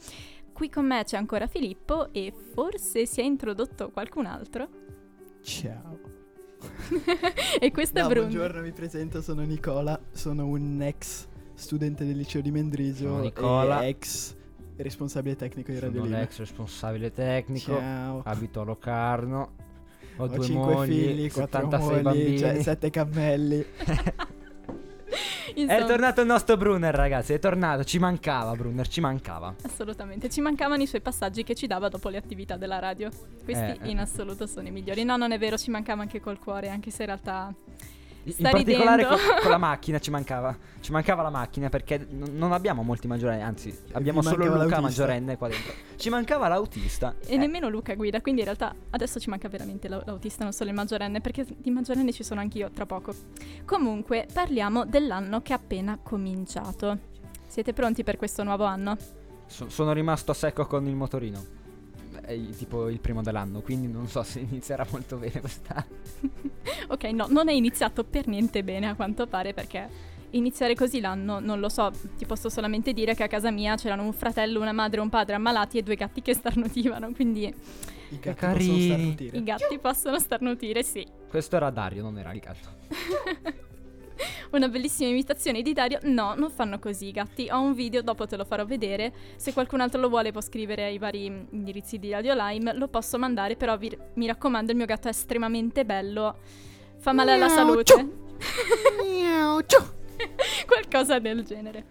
Qui 0.52 0.68
con 0.68 0.84
me 0.84 1.04
c'è 1.04 1.16
ancora 1.16 1.46
Filippo 1.46 2.12
e 2.12 2.30
forse 2.52 3.06
si 3.06 3.20
è 3.22 3.24
introdotto 3.24 3.88
qualcun 3.90 4.26
altro. 4.26 4.68
Ciao. 5.42 5.98
e 7.58 7.70
questo 7.70 7.98
No, 8.00 8.06
è 8.06 8.08
Bruno. 8.10 8.26
buongiorno, 8.26 8.60
mi 8.60 8.72
presento, 8.72 9.22
sono 9.22 9.40
Nicola, 9.42 9.98
sono 10.10 10.46
un 10.48 10.82
ex 10.82 11.26
studente 11.54 12.04
del 12.04 12.16
liceo 12.18 12.42
di 12.42 12.50
Mendrisio 12.50 13.08
Sono 13.08 13.20
Nicola. 13.22 13.80
e 13.80 13.88
ex 13.88 14.35
responsabile 14.82 15.36
tecnico 15.36 15.72
di 15.72 15.78
Radio 15.78 15.96
Sono 15.98 16.04
Lima. 16.06 16.18
l'ex 16.18 16.38
responsabile 16.38 17.12
tecnico. 17.12 17.76
Ciao. 17.78 18.22
Abito 18.24 18.60
a 18.60 18.64
Locarno. 18.64 19.50
Ho, 20.18 20.24
Ho 20.24 20.28
due 20.28 20.44
5 20.44 20.74
mogli, 20.74 20.88
figli, 20.92 21.30
4 21.30 21.60
76 21.60 21.88
mogli, 21.90 22.02
bambini. 22.02 22.38
cioè 22.38 22.62
7 22.62 22.90
cammelli. 22.90 23.64
È 25.56 25.60
Insomma, 25.60 25.86
tornato 25.86 26.20
il 26.20 26.26
nostro 26.26 26.56
Brunner, 26.58 26.94
ragazzi. 26.94 27.32
È 27.32 27.38
tornato. 27.38 27.82
Ci 27.84 27.98
mancava, 27.98 28.52
Brunner. 28.54 28.86
Ci 28.88 29.00
mancava. 29.00 29.54
Assolutamente, 29.62 30.28
ci 30.28 30.42
mancavano 30.42 30.82
i 30.82 30.86
suoi 30.86 31.00
passaggi 31.00 31.44
che 31.44 31.54
ci 31.54 31.66
dava 31.66 31.88
dopo 31.88 32.10
le 32.10 32.18
attività 32.18 32.56
della 32.58 32.78
radio. 32.78 33.08
Questi 33.42 33.62
Eh, 33.64 33.78
eh. 33.80 33.88
in 33.90 33.98
assoluto 33.98 34.46
sono 34.46 34.68
i 34.68 34.70
migliori. 34.70 35.04
No, 35.04 35.16
non 35.16 35.32
è 35.32 35.38
vero, 35.38 35.56
ci 35.56 35.70
mancava 35.70 36.02
anche 36.02 36.20
col 36.20 36.38
cuore, 36.38 36.68
anche 36.68 36.90
se 36.90 37.02
in 37.02 37.08
realtà 37.08 37.54
In 38.26 38.32
Sta 38.32 38.50
particolare 38.50 39.06
con, 39.06 39.16
con 39.40 39.50
la 39.52 39.56
macchina 39.58 39.98
ci 40.00 40.10
mancava. 40.10 40.56
Ci 40.80 40.90
mancava 40.90 41.22
la 41.22 41.30
macchina 41.30 41.68
perché 41.68 41.98
n- 41.98 42.36
non 42.36 42.50
abbiamo 42.52 42.82
molti 42.82 43.06
maggiorenni. 43.06 43.42
Anzi, 43.42 43.76
abbiamo 43.92 44.20
solo 44.20 44.44
Luca 44.44 44.56
l'autista. 44.56 44.80
maggiorenne 44.80 45.36
qua 45.36 45.48
dentro. 45.48 45.72
Ci 45.96 46.08
mancava 46.08 46.48
l'autista. 46.48 47.14
E 47.24 47.34
Eh, 47.34 47.36
nemmeno 47.36 47.68
Luca 47.68 47.94
guida, 47.94 48.20
quindi 48.20 48.40
in 48.40 48.46
realtà 48.46 48.74
adesso 48.90 49.20
ci 49.20 49.30
manca 49.30 49.48
veramente 49.48 49.88
l'au- 49.88 50.02
l'autista, 50.04 50.42
non 50.42 50.52
solo 50.52 50.70
il 50.70 50.76
maggiorenne, 50.76 51.20
perché 51.20 51.46
di 51.56 51.70
maggiorenne 51.70 52.12
ci 52.12 52.24
sono 52.24 52.40
anch'io 52.40 52.68
tra 52.70 52.84
poco. 52.84 53.14
Comunque, 53.64 54.26
parliamo 54.32 54.84
dell'anno 54.84 55.40
che 55.42 55.52
è 55.52 55.56
appena 55.56 55.96
cominciato. 56.02 56.98
Siete 57.46 57.72
pronti 57.72 58.02
per 58.02 58.16
questo 58.16 58.42
nuovo 58.42 58.64
anno? 58.64 58.96
so- 59.46 59.68
sono 59.68 59.92
rimasto 59.92 60.32
a 60.32 60.34
secco 60.34 60.66
con 60.66 60.84
il 60.88 60.96
motorino. 60.96 61.44
È 62.26 62.36
tipo 62.56 62.88
il 62.88 62.98
primo 62.98 63.22
dell'anno, 63.22 63.60
quindi 63.60 63.86
non 63.86 64.08
so 64.08 64.22
se 64.24 64.40
inizierà 64.50 64.84
molto 64.90 65.16
bene 65.16 65.40
quest'anno. 65.40 65.84
ok, 66.88 67.04
no, 67.04 67.26
non 67.30 67.48
è 67.48 67.52
iniziato 67.52 68.02
per 68.02 68.26
niente 68.26 68.64
bene 68.64 68.88
a 68.88 68.94
quanto 68.96 69.26
pare 69.28 69.54
perché 69.54 70.14
iniziare 70.30 70.74
così 70.74 71.00
l'anno 71.00 71.38
non 71.38 71.60
lo 71.60 71.68
so, 71.68 71.92
ti 72.18 72.26
posso 72.26 72.48
solamente 72.48 72.92
dire 72.92 73.14
che 73.14 73.22
a 73.22 73.28
casa 73.28 73.50
mia 73.52 73.76
c'erano 73.76 74.02
un 74.02 74.12
fratello, 74.12 74.60
una 74.60 74.72
madre 74.72 74.98
e 74.98 75.02
un 75.02 75.08
padre 75.08 75.36
ammalati 75.36 75.78
e 75.78 75.82
due 75.82 75.94
gatti 75.94 76.20
che 76.20 76.34
starnutivano, 76.34 77.12
quindi 77.12 77.44
I 77.44 78.18
gatti 78.18 78.34
carini. 78.34 78.66
possono 78.68 78.80
starnutire. 78.82 79.38
i 79.38 79.42
gatti 79.44 79.78
possono 79.78 80.18
starnutire, 80.18 80.82
sì. 80.82 81.06
Questo 81.28 81.54
era 81.56 81.70
Dario, 81.70 82.02
non 82.02 82.18
era 82.18 82.32
il 82.32 82.40
gatto. 82.40 82.68
Una 84.52 84.68
bellissima 84.68 85.10
imitazione 85.10 85.62
di 85.62 85.72
Dario. 85.72 85.98
No, 86.02 86.34
non 86.34 86.50
fanno 86.50 86.78
così 86.78 87.06
i 87.06 87.12
gatti. 87.12 87.48
Ho 87.50 87.60
un 87.60 87.74
video, 87.74 88.02
dopo 88.02 88.26
te 88.26 88.36
lo 88.36 88.44
farò 88.44 88.64
vedere. 88.64 89.12
Se 89.36 89.52
qualcun 89.52 89.80
altro 89.80 90.00
lo 90.00 90.08
vuole 90.08 90.32
può 90.32 90.40
scrivere 90.40 90.84
ai 90.84 90.98
vari 90.98 91.26
indirizzi 91.50 91.98
di 91.98 92.10
Radio 92.10 92.34
Lime. 92.34 92.74
Lo 92.74 92.88
posso 92.88 93.18
mandare, 93.18 93.56
però 93.56 93.76
vi- 93.76 93.96
mi 94.14 94.26
raccomando, 94.26 94.70
il 94.70 94.76
mio 94.76 94.86
gatto 94.86 95.08
è 95.08 95.10
estremamente 95.10 95.84
bello. 95.84 96.38
Fa 96.98 97.12
male 97.12 97.32
alla 97.32 97.48
salute. 97.48 98.24
Qualcosa 100.66 101.18
del 101.18 101.44
genere. 101.44 101.84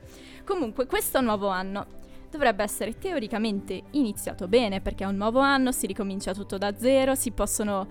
Comunque, 0.43 0.85
questo 0.85 1.21
nuovo 1.21 1.47
anno 1.47 2.03
dovrebbe 2.29 2.63
essere 2.63 2.97
teoricamente 2.97 3.83
iniziato 3.91 4.47
bene, 4.47 4.81
perché 4.81 5.03
è 5.03 5.07
un 5.07 5.15
nuovo 5.15 5.39
anno, 5.39 5.71
si 5.71 5.87
ricomincia 5.87 6.33
tutto 6.33 6.57
da 6.57 6.77
zero, 6.77 7.15
si 7.15 7.31
possono 7.31 7.87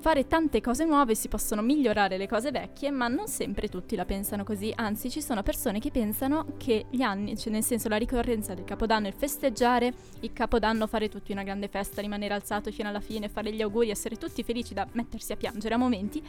fare 0.00 0.26
tante 0.26 0.60
cose 0.60 0.84
nuove, 0.84 1.14
si 1.14 1.28
possono 1.28 1.62
migliorare 1.62 2.16
le 2.16 2.28
cose 2.28 2.50
vecchie, 2.50 2.90
ma 2.90 3.08
non 3.08 3.26
sempre 3.26 3.68
tutti 3.68 3.96
la 3.96 4.04
pensano 4.04 4.44
così, 4.44 4.72
anzi 4.74 5.10
ci 5.10 5.20
sono 5.20 5.42
persone 5.42 5.80
che 5.80 5.90
pensano 5.90 6.54
che 6.56 6.86
gli 6.90 7.02
anni, 7.02 7.36
cioè 7.36 7.52
nel 7.52 7.64
senso 7.64 7.88
la 7.88 7.96
ricorrenza 7.96 8.54
del 8.54 8.64
Capodanno, 8.64 9.08
il 9.08 9.14
festeggiare 9.14 9.92
il 10.20 10.32
Capodanno, 10.32 10.86
fare 10.86 11.08
tutti 11.08 11.32
una 11.32 11.42
grande 11.42 11.68
festa, 11.68 12.00
rimanere 12.00 12.34
alzato 12.34 12.70
fino 12.70 12.88
alla 12.88 13.00
fine, 13.00 13.28
fare 13.28 13.52
gli 13.52 13.62
auguri, 13.62 13.90
essere 13.90 14.16
tutti 14.16 14.42
felici 14.42 14.74
da 14.74 14.86
mettersi 14.92 15.32
a 15.32 15.36
piangere 15.36 15.74
a 15.74 15.78
momenti, 15.78 16.22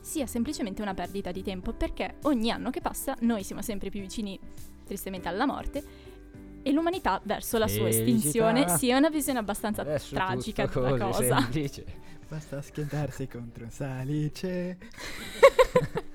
sia 0.00 0.26
semplicemente 0.26 0.82
una 0.82 0.94
perdita 0.94 1.30
di 1.30 1.42
tempo, 1.42 1.72
perché 1.72 2.16
ogni 2.22 2.50
anno 2.50 2.70
che 2.70 2.80
passa 2.80 3.14
noi 3.20 3.44
siamo 3.44 3.62
sempre 3.62 3.90
più 3.90 4.00
vicini 4.00 4.38
tristemente 4.84 5.28
alla 5.28 5.46
morte 5.46 5.82
e 6.62 6.72
l'umanità 6.72 7.20
verso 7.24 7.58
la 7.58 7.68
sua 7.68 7.84
Felicità. 7.84 8.04
estinzione 8.04 8.68
sia 8.68 8.96
una 8.98 9.08
visione 9.08 9.38
abbastanza 9.38 9.82
Adesso 9.82 10.14
tragica 10.14 10.66
della 10.66 10.98
cosa. 10.98 11.40
semplice. 11.40 12.18
Basta 12.30 12.62
schiantarsi 12.62 13.26
contro 13.26 13.64
un 13.64 13.70
salice. 13.70 14.78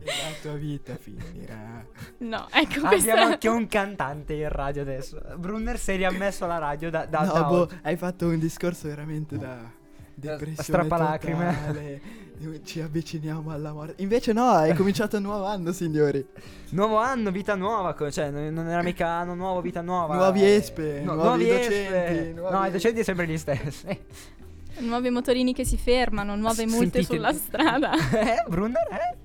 E 0.00 0.40
tua 0.40 0.52
vita 0.54 0.96
finirà. 0.96 1.84
No, 2.18 2.46
ecco 2.50 2.80
questo 2.86 3.10
Abbiamo 3.10 3.32
anche 3.32 3.48
un 3.48 3.66
cantante 3.66 4.32
in 4.32 4.48
radio 4.48 4.80
adesso. 4.82 5.20
Brunner 5.36 5.78
si 5.78 5.90
è 5.92 5.96
riammesso 5.96 6.44
alla 6.44 6.56
radio 6.56 6.88
da, 6.88 7.04
da, 7.04 7.24
no, 7.24 7.32
da 7.32 7.42
boh, 7.42 7.60
oggi. 7.62 7.78
hai 7.82 7.96
fatto 7.96 8.26
un 8.28 8.38
discorso 8.38 8.88
veramente 8.88 9.36
da 9.36 9.70
depressione 10.14 10.62
strappalacrime. 10.62 11.56
totale. 11.56 12.00
Ci 12.64 12.80
avviciniamo 12.80 13.50
alla 13.50 13.72
morte. 13.72 14.00
Invece 14.02 14.32
no, 14.32 14.62
è 14.62 14.72
cominciato 14.74 15.16
un 15.16 15.24
nuovo 15.24 15.44
anno, 15.44 15.72
signori. 15.72 16.24
Nuovo 16.70 16.96
anno, 16.98 17.30
vita 17.30 17.54
nuova. 17.54 17.94
Cioè, 18.10 18.30
non 18.30 18.54
non 18.54 18.68
era 18.68 18.82
mica 18.82 19.08
anno 19.08 19.34
nuovo, 19.34 19.60
vita 19.60 19.82
nuova. 19.82 20.14
Nuovi 20.14 20.42
eh, 20.42 20.54
espe, 20.54 21.00
no- 21.02 21.14
nuovi 21.14 21.44
nuovi 21.44 21.46
docenti, 21.48 21.74
espe. 21.74 22.32
nuovi- 22.34 22.54
No, 22.56 22.64
i 22.64 22.70
docenti 22.70 23.04
sono 23.04 23.16
sempre 23.16 23.26
gli 23.26 23.36
stessi. 23.36 24.00
Nuovi 24.80 25.10
motorini 25.10 25.52
che 25.52 25.64
si 25.64 25.76
fermano, 25.76 26.36
nuove 26.36 26.66
multe 26.66 27.02
Sentite- 27.02 27.16
sulla 27.16 27.32
strada. 27.32 27.92
eh, 28.12 28.44
Brunner, 28.48 28.88
eh? 28.90 29.16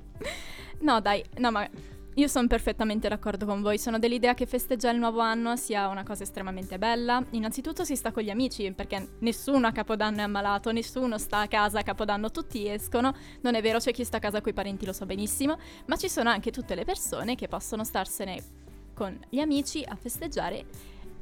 No, 0.80 1.00
dai, 1.00 1.24
no, 1.38 1.52
ma 1.52 1.68
io 2.16 2.28
sono 2.28 2.48
perfettamente 2.48 3.08
d'accordo 3.08 3.46
con 3.46 3.62
voi. 3.62 3.78
Sono 3.80 3.98
dell'idea 3.98 4.34
che 4.34 4.46
festeggiare 4.46 4.94
il 4.94 5.00
nuovo 5.00 5.20
anno 5.20 5.56
sia 5.56 5.88
una 5.88 6.04
cosa 6.04 6.24
estremamente 6.24 6.78
bella. 6.78 7.24
Innanzitutto 7.32 7.84
si 7.84 7.96
sta 7.96 8.12
con 8.12 8.22
gli 8.22 8.30
amici, 8.30 8.72
perché 8.72 9.16
nessuno 9.20 9.66
a 9.68 9.72
Capodanno 9.72 10.18
è 10.18 10.22
ammalato, 10.22 10.72
nessuno 10.72 11.18
sta 11.18 11.40
a 11.40 11.48
casa 11.48 11.80
a 11.80 11.84
Capodanno, 11.84 12.30
tutti 12.30 12.68
escono. 12.68 13.16
Non 13.42 13.56
è 13.56 13.62
vero, 13.62 13.80
c'è 13.80 13.92
chi 13.92 14.04
sta 14.04 14.18
a 14.18 14.20
casa 14.20 14.42
con 14.42 14.52
i 14.52 14.56
parenti, 14.56 14.86
lo 14.86 14.94
so 14.94 15.06
benissimo, 15.06 15.58
ma 15.88 15.96
ci 15.96 16.10
sono 16.10 16.30
anche 16.30 16.52
tutte 16.52 16.76
le 16.76 16.86
persone 16.86 17.36
che 17.36 17.48
possono 17.48 17.84
starsene 17.84 18.44
con 18.94 19.18
gli 19.30 19.40
amici 19.40 19.84
a 19.84 19.96
festeggiare 19.96 20.66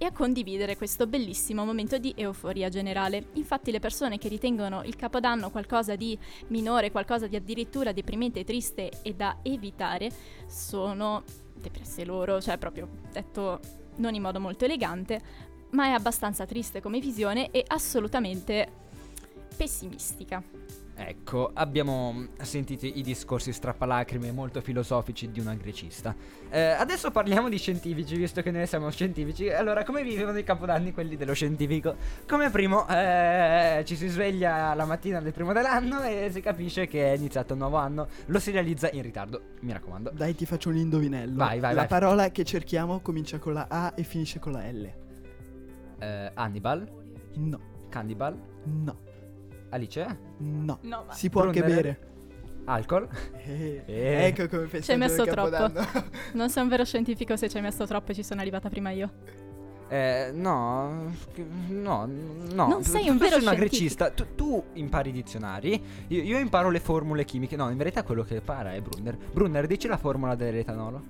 e 0.01 0.05
a 0.05 0.11
condividere 0.11 0.77
questo 0.77 1.05
bellissimo 1.05 1.63
momento 1.63 1.99
di 1.99 2.11
euforia 2.17 2.69
generale. 2.69 3.27
Infatti 3.33 3.69
le 3.69 3.77
persone 3.77 4.17
che 4.17 4.29
ritengono 4.29 4.81
il 4.83 4.95
Capodanno 4.95 5.51
qualcosa 5.51 5.95
di 5.95 6.17
minore, 6.47 6.89
qualcosa 6.89 7.27
di 7.27 7.35
addirittura 7.35 7.91
deprimente, 7.91 8.43
triste 8.43 8.89
e 9.03 9.13
da 9.13 9.37
evitare, 9.43 10.09
sono 10.47 11.23
depresse 11.53 12.03
loro, 12.03 12.41
cioè 12.41 12.57
proprio 12.57 12.87
detto 13.11 13.59
non 13.97 14.15
in 14.15 14.23
modo 14.23 14.39
molto 14.39 14.65
elegante, 14.65 15.21
ma 15.73 15.85
è 15.85 15.91
abbastanza 15.91 16.47
triste 16.47 16.81
come 16.81 16.99
visione 16.99 17.51
e 17.51 17.63
assolutamente 17.67 18.67
pessimistica. 19.55 20.41
Ecco, 21.03 21.49
abbiamo 21.53 22.27
sentito 22.41 22.85
i 22.85 23.01
discorsi 23.01 23.51
strappalacrime 23.51 24.31
molto 24.31 24.61
filosofici 24.61 25.31
di 25.31 25.39
una 25.39 25.55
grecista. 25.55 26.15
Eh, 26.49 26.59
adesso 26.61 27.09
parliamo 27.09 27.49
di 27.49 27.57
scientifici, 27.57 28.15
visto 28.15 28.41
che 28.43 28.51
noi 28.51 28.67
siamo 28.67 28.89
scientifici. 28.91 29.49
Allora, 29.49 29.83
come 29.83 30.03
vivevano 30.03 30.37
i 30.37 30.43
capodanni 30.43 30.93
quelli 30.93 31.17
dello 31.17 31.33
scientifico? 31.33 31.95
Come 32.27 32.51
primo, 32.51 32.87
eh, 32.87 33.81
ci 33.85 33.95
si 33.95 34.07
sveglia 34.09 34.75
la 34.75 34.85
mattina 34.85 35.19
del 35.19 35.33
primo 35.33 35.53
dell'anno 35.53 36.03
e 36.03 36.29
si 36.31 36.39
capisce 36.39 36.85
che 36.85 37.11
è 37.13 37.15
iniziato 37.15 37.53
un 37.53 37.59
nuovo 37.59 37.77
anno. 37.77 38.07
Lo 38.27 38.37
si 38.39 38.51
realizza 38.51 38.89
in 38.91 39.01
ritardo, 39.01 39.41
mi 39.61 39.71
raccomando. 39.73 40.11
Dai, 40.13 40.35
ti 40.35 40.45
faccio 40.45 40.69
un 40.69 40.77
indovinello. 40.77 41.35
Vai, 41.35 41.59
vai, 41.59 41.73
La 41.73 41.79
vai. 41.81 41.87
parola 41.87 42.29
che 42.29 42.43
cerchiamo 42.43 42.99
comincia 42.99 43.39
con 43.39 43.53
la 43.53 43.65
A 43.67 43.93
e 43.95 44.03
finisce 44.03 44.37
con 44.39 44.51
la 44.51 44.69
L. 44.69 44.93
Eh, 45.99 46.31
Hannibal, 46.35 46.87
No, 47.37 47.59
Cannibal, 47.89 48.37
no, 48.65 48.97
Alice, 49.71 50.17
no. 50.37 50.77
No, 50.81 51.03
ma 51.07 51.13
Si 51.13 51.29
può 51.29 51.43
anche 51.43 51.59
Brunner? 51.61 51.81
bere. 51.81 51.99
alcol. 52.65 53.07
Eh, 53.43 53.83
Eh. 53.85 54.25
Ecco 54.27 54.47
come 54.47 54.67
festeggiare 54.67 54.99
messo 54.99 55.23
il 55.23 55.29
troppo. 55.29 55.49
Capodanno. 55.49 55.87
non 56.33 56.49
sei 56.49 56.63
un 56.63 56.69
vero 56.69 56.85
scientifico 56.85 57.35
se 57.35 57.49
ci 57.49 57.57
hai 57.57 57.63
messo 57.63 57.85
troppo 57.87 58.11
e 58.11 58.13
ci 58.15 58.23
sono 58.23 58.39
arrivata 58.41 58.69
prima 58.69 58.91
io. 58.91 59.09
Eh, 59.87 60.31
no, 60.33 61.11
no, 61.67 62.05
no. 62.53 62.67
Non 62.67 62.83
sei 62.83 63.05
tu 63.05 63.11
un 63.11 63.17
vero 63.17 63.31
sei 63.35 63.41
una 63.41 63.51
scientifico. 63.51 63.57
grecista. 63.57 64.09
Tu, 64.11 64.25
tu 64.35 64.63
impari 64.73 65.09
i 65.09 65.11
dizionari. 65.11 65.83
Io, 66.07 66.21
io 66.23 66.37
imparo 66.39 66.69
le 66.69 66.79
formule 66.79 67.25
chimiche. 67.25 67.57
No, 67.57 67.69
in 67.69 67.75
verità 67.77 68.03
quello 68.03 68.23
che 68.23 68.35
impara 68.35 68.73
è 68.73 68.79
Brunner. 68.79 69.17
Brunner, 69.17 69.67
dici 69.67 69.87
la 69.89 69.97
formula 69.97 70.35
dell'etanolo. 70.35 71.03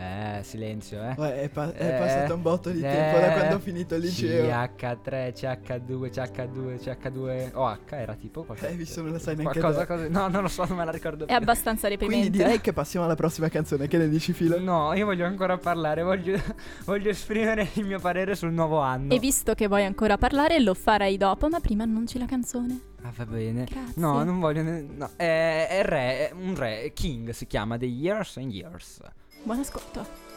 Eh, 0.00 0.42
silenzio, 0.44 1.02
eh. 1.02 1.14
Oh, 1.18 1.24
è, 1.24 1.48
pa- 1.50 1.74
è 1.74 1.94
Eh, 1.96 1.98
passato 1.98 2.34
un 2.34 2.40
botto 2.40 2.70
di 2.70 2.78
eh, 2.78 2.88
tempo 2.88 3.18
da 3.18 3.32
quando 3.32 3.56
ho 3.56 3.58
finito 3.58 3.94
il 3.96 4.00
liceo. 4.00 4.46
CH3, 4.46 5.32
CH2, 5.34 6.10
CH2, 6.10 6.78
CH2. 6.82 7.50
Oh, 7.52 7.66
H 7.66 7.78
era 7.94 8.14
tipo 8.14 8.44
qualcosa. 8.44 8.70
Eh, 8.70 8.76
visto 8.76 9.02
non 9.02 9.12
lo 9.12 9.18
sai 9.18 9.36
neanche 9.36 9.60
Qualcosa 9.60 9.84
te. 9.84 9.94
così. 9.94 10.08
No, 10.08 10.28
non 10.28 10.40
lo 10.40 10.48
so, 10.48 10.64
non 10.64 10.78
me 10.78 10.84
la 10.86 10.90
ricordo 10.90 11.24
È 11.24 11.26
più. 11.26 11.36
abbastanza 11.36 11.88
deprimente. 11.88 12.28
Quindi 12.28 12.38
direi 12.42 12.60
che 12.62 12.72
passiamo 12.72 13.04
alla 13.04 13.14
prossima 13.14 13.48
canzone. 13.50 13.88
Che 13.88 13.98
ne 13.98 14.08
dici, 14.08 14.32
Filo? 14.32 14.58
No, 14.58 14.94
io 14.94 15.04
voglio 15.04 15.26
ancora 15.26 15.58
parlare. 15.58 16.02
Voglio, 16.02 16.40
voglio 16.86 17.10
esprimere 17.10 17.68
il 17.74 17.84
mio 17.84 18.00
parere 18.00 18.34
sul 18.34 18.52
nuovo 18.52 18.78
anno. 18.78 19.12
E 19.12 19.18
visto 19.18 19.52
che 19.54 19.68
vuoi 19.68 19.84
ancora 19.84 20.16
parlare, 20.16 20.60
lo 20.60 20.72
farai 20.72 21.18
dopo, 21.18 21.48
ma 21.50 21.60
prima 21.60 21.82
annunci 21.82 22.18
la 22.18 22.24
canzone. 22.26 22.80
Ah, 23.02 23.12
va 23.14 23.26
bene. 23.26 23.64
Grazie. 23.64 23.92
No, 24.00 24.24
non 24.24 24.40
voglio. 24.40 24.62
ne- 24.62 24.80
no. 24.80 25.10
È, 25.16 25.66
è 25.68 25.82
re, 25.84 26.28
è 26.30 26.32
un 26.34 26.54
re, 26.56 26.90
King 26.94 27.30
si 27.30 27.46
chiama 27.46 27.76
The 27.76 27.84
Years 27.86 28.38
and 28.38 28.50
Years. 28.52 29.00
Buon 29.42 29.58
ascolto. 29.60 30.29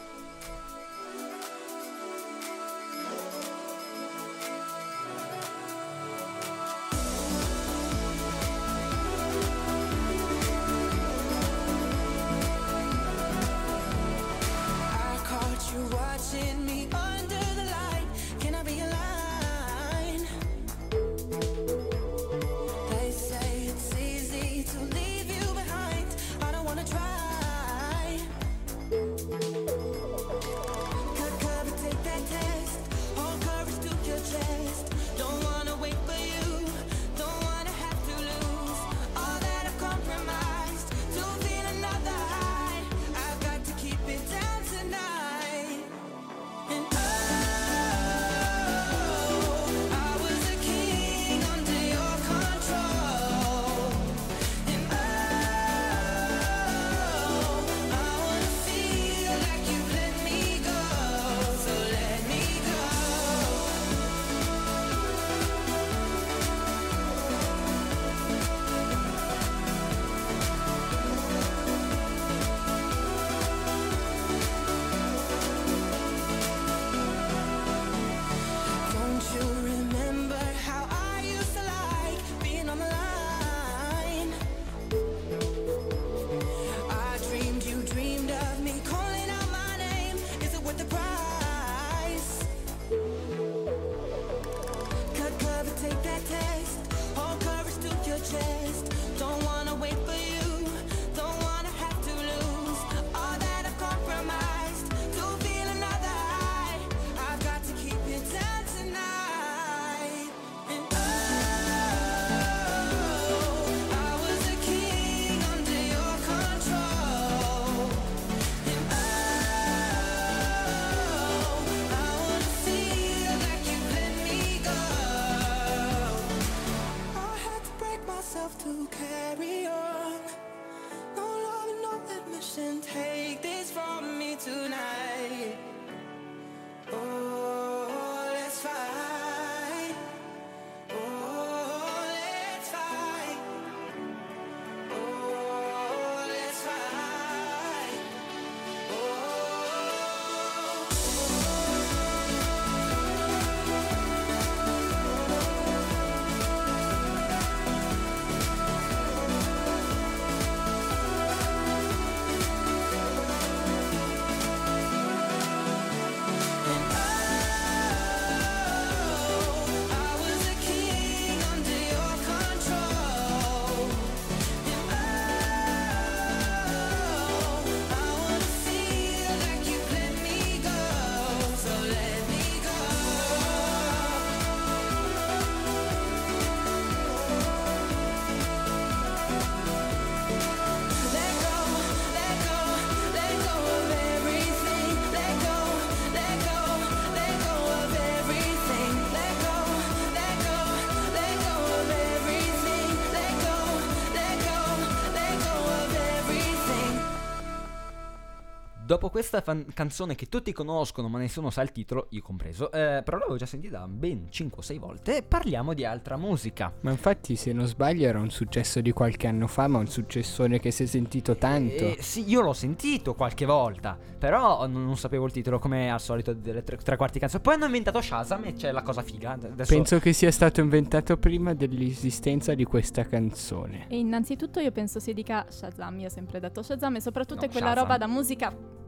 Dopo 209.04 209.10
questa 209.10 209.40
fan- 209.42 209.66
canzone 209.74 210.14
che 210.14 210.26
tutti 210.26 210.52
conoscono 210.52 211.08
ma 211.08 211.18
nessuno 211.18 211.50
sa 211.50 211.60
il 211.62 211.72
titolo, 211.72 212.06
io 212.10 212.22
compreso, 212.22 212.70
eh, 212.72 213.02
però 213.04 213.18
l'avevo 213.18 213.36
già 213.36 213.46
sentita 213.46 213.86
ben 213.86 214.28
5-6 214.30 214.78
volte, 214.78 215.22
parliamo 215.22 215.74
di 215.74 215.84
altra 215.84 216.16
musica. 216.16 216.72
Ma 216.80 216.90
infatti, 216.90 217.36
se 217.36 217.52
non 217.52 217.66
sbaglio, 217.66 218.06
era 218.06 218.18
un 218.18 218.30
successo 218.30 218.80
di 218.80 218.92
qualche 218.92 219.26
anno 219.26 219.46
fa, 219.46 219.68
ma 219.68 219.78
un 219.78 219.88
successone 219.88 220.58
che 220.58 220.70
si 220.70 220.84
è 220.84 220.86
sentito 220.86 221.36
tanto. 221.36 221.74
Eh, 221.84 221.96
sì, 222.00 222.26
io 222.28 222.40
l'ho 222.40 222.52
sentito 222.54 223.14
qualche 223.14 223.44
volta, 223.44 223.98
però 224.18 224.66
non, 224.66 224.84
non 224.84 224.96
sapevo 224.96 225.26
il 225.26 225.32
titolo 225.32 225.58
come 225.58 225.90
al 225.90 226.00
solito 226.00 226.32
delle 226.32 226.62
tre, 226.62 226.76
tre 226.76 226.96
quarti 226.96 227.18
canzoni. 227.18 227.42
Poi 227.42 227.54
hanno 227.54 227.66
inventato 227.66 228.00
Shazam 228.00 228.44
e 228.44 228.52
c'è 228.54 228.72
la 228.72 228.82
cosa 228.82 229.02
figa. 229.02 229.32
Adesso 229.32 229.74
Penso 229.74 229.98
che 229.98 230.12
sia 230.12 230.30
stato 230.30 230.60
inventato 230.60 231.18
prima 231.18 231.52
dell'esistenza 231.52 232.54
di 232.54 232.64
questa 232.64 233.04
canzone. 233.04 233.86
E 233.88 233.98
innanzitutto 233.98 234.60
io 234.60 234.72
penso 234.72 234.98
si 234.98 235.12
dica 235.12 235.44
Shazam, 235.48 235.98
io 235.98 236.06
ho 236.06 236.10
sempre 236.10 236.40
detto 236.40 236.62
Shazam 236.62 236.96
e 236.96 237.00
soprattutto 237.00 237.42
No, 237.42 237.46
è 237.46 237.50
quella 237.50 237.68
Shazam. 237.68 237.82
roba 237.82 237.98
da 237.98 238.06
musica 238.06 238.82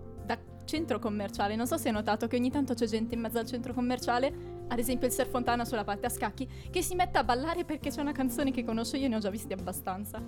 centro 0.66 0.98
commerciale. 0.98 1.57
Non 1.57 1.66
so 1.66 1.76
se 1.79 1.88
hai 1.88 1.94
notato 1.94 2.26
che 2.26 2.37
ogni 2.37 2.50
tanto 2.50 2.74
c'è 2.74 2.87
gente 2.87 3.14
in 3.14 3.20
mezzo 3.20 3.38
al 3.38 3.46
centro 3.46 3.72
commerciale, 3.72 4.33
ad 4.68 4.79
esempio 4.79 5.07
il 5.07 5.12
Ser 5.12 5.26
Fontana 5.29 5.64
sulla 5.64 5.85
parte 5.85 6.07
a 6.07 6.11
scacchi, 6.11 6.46
che 6.70 6.83
si 6.83 6.94
mette 6.94 7.16
a 7.18 7.24
ballare 7.24 7.64
perché 7.64 7.90
c'è 7.90 8.00
una 8.00 8.12
canzone 8.12 8.50
che 8.50 8.64
conosco 8.64 8.96
io 8.96 9.07
e 9.07 9.09
ne 9.09 9.16
ho 9.16 9.20
già 9.20 9.31
visti 9.31 9.52
abbastanza. 9.52 10.20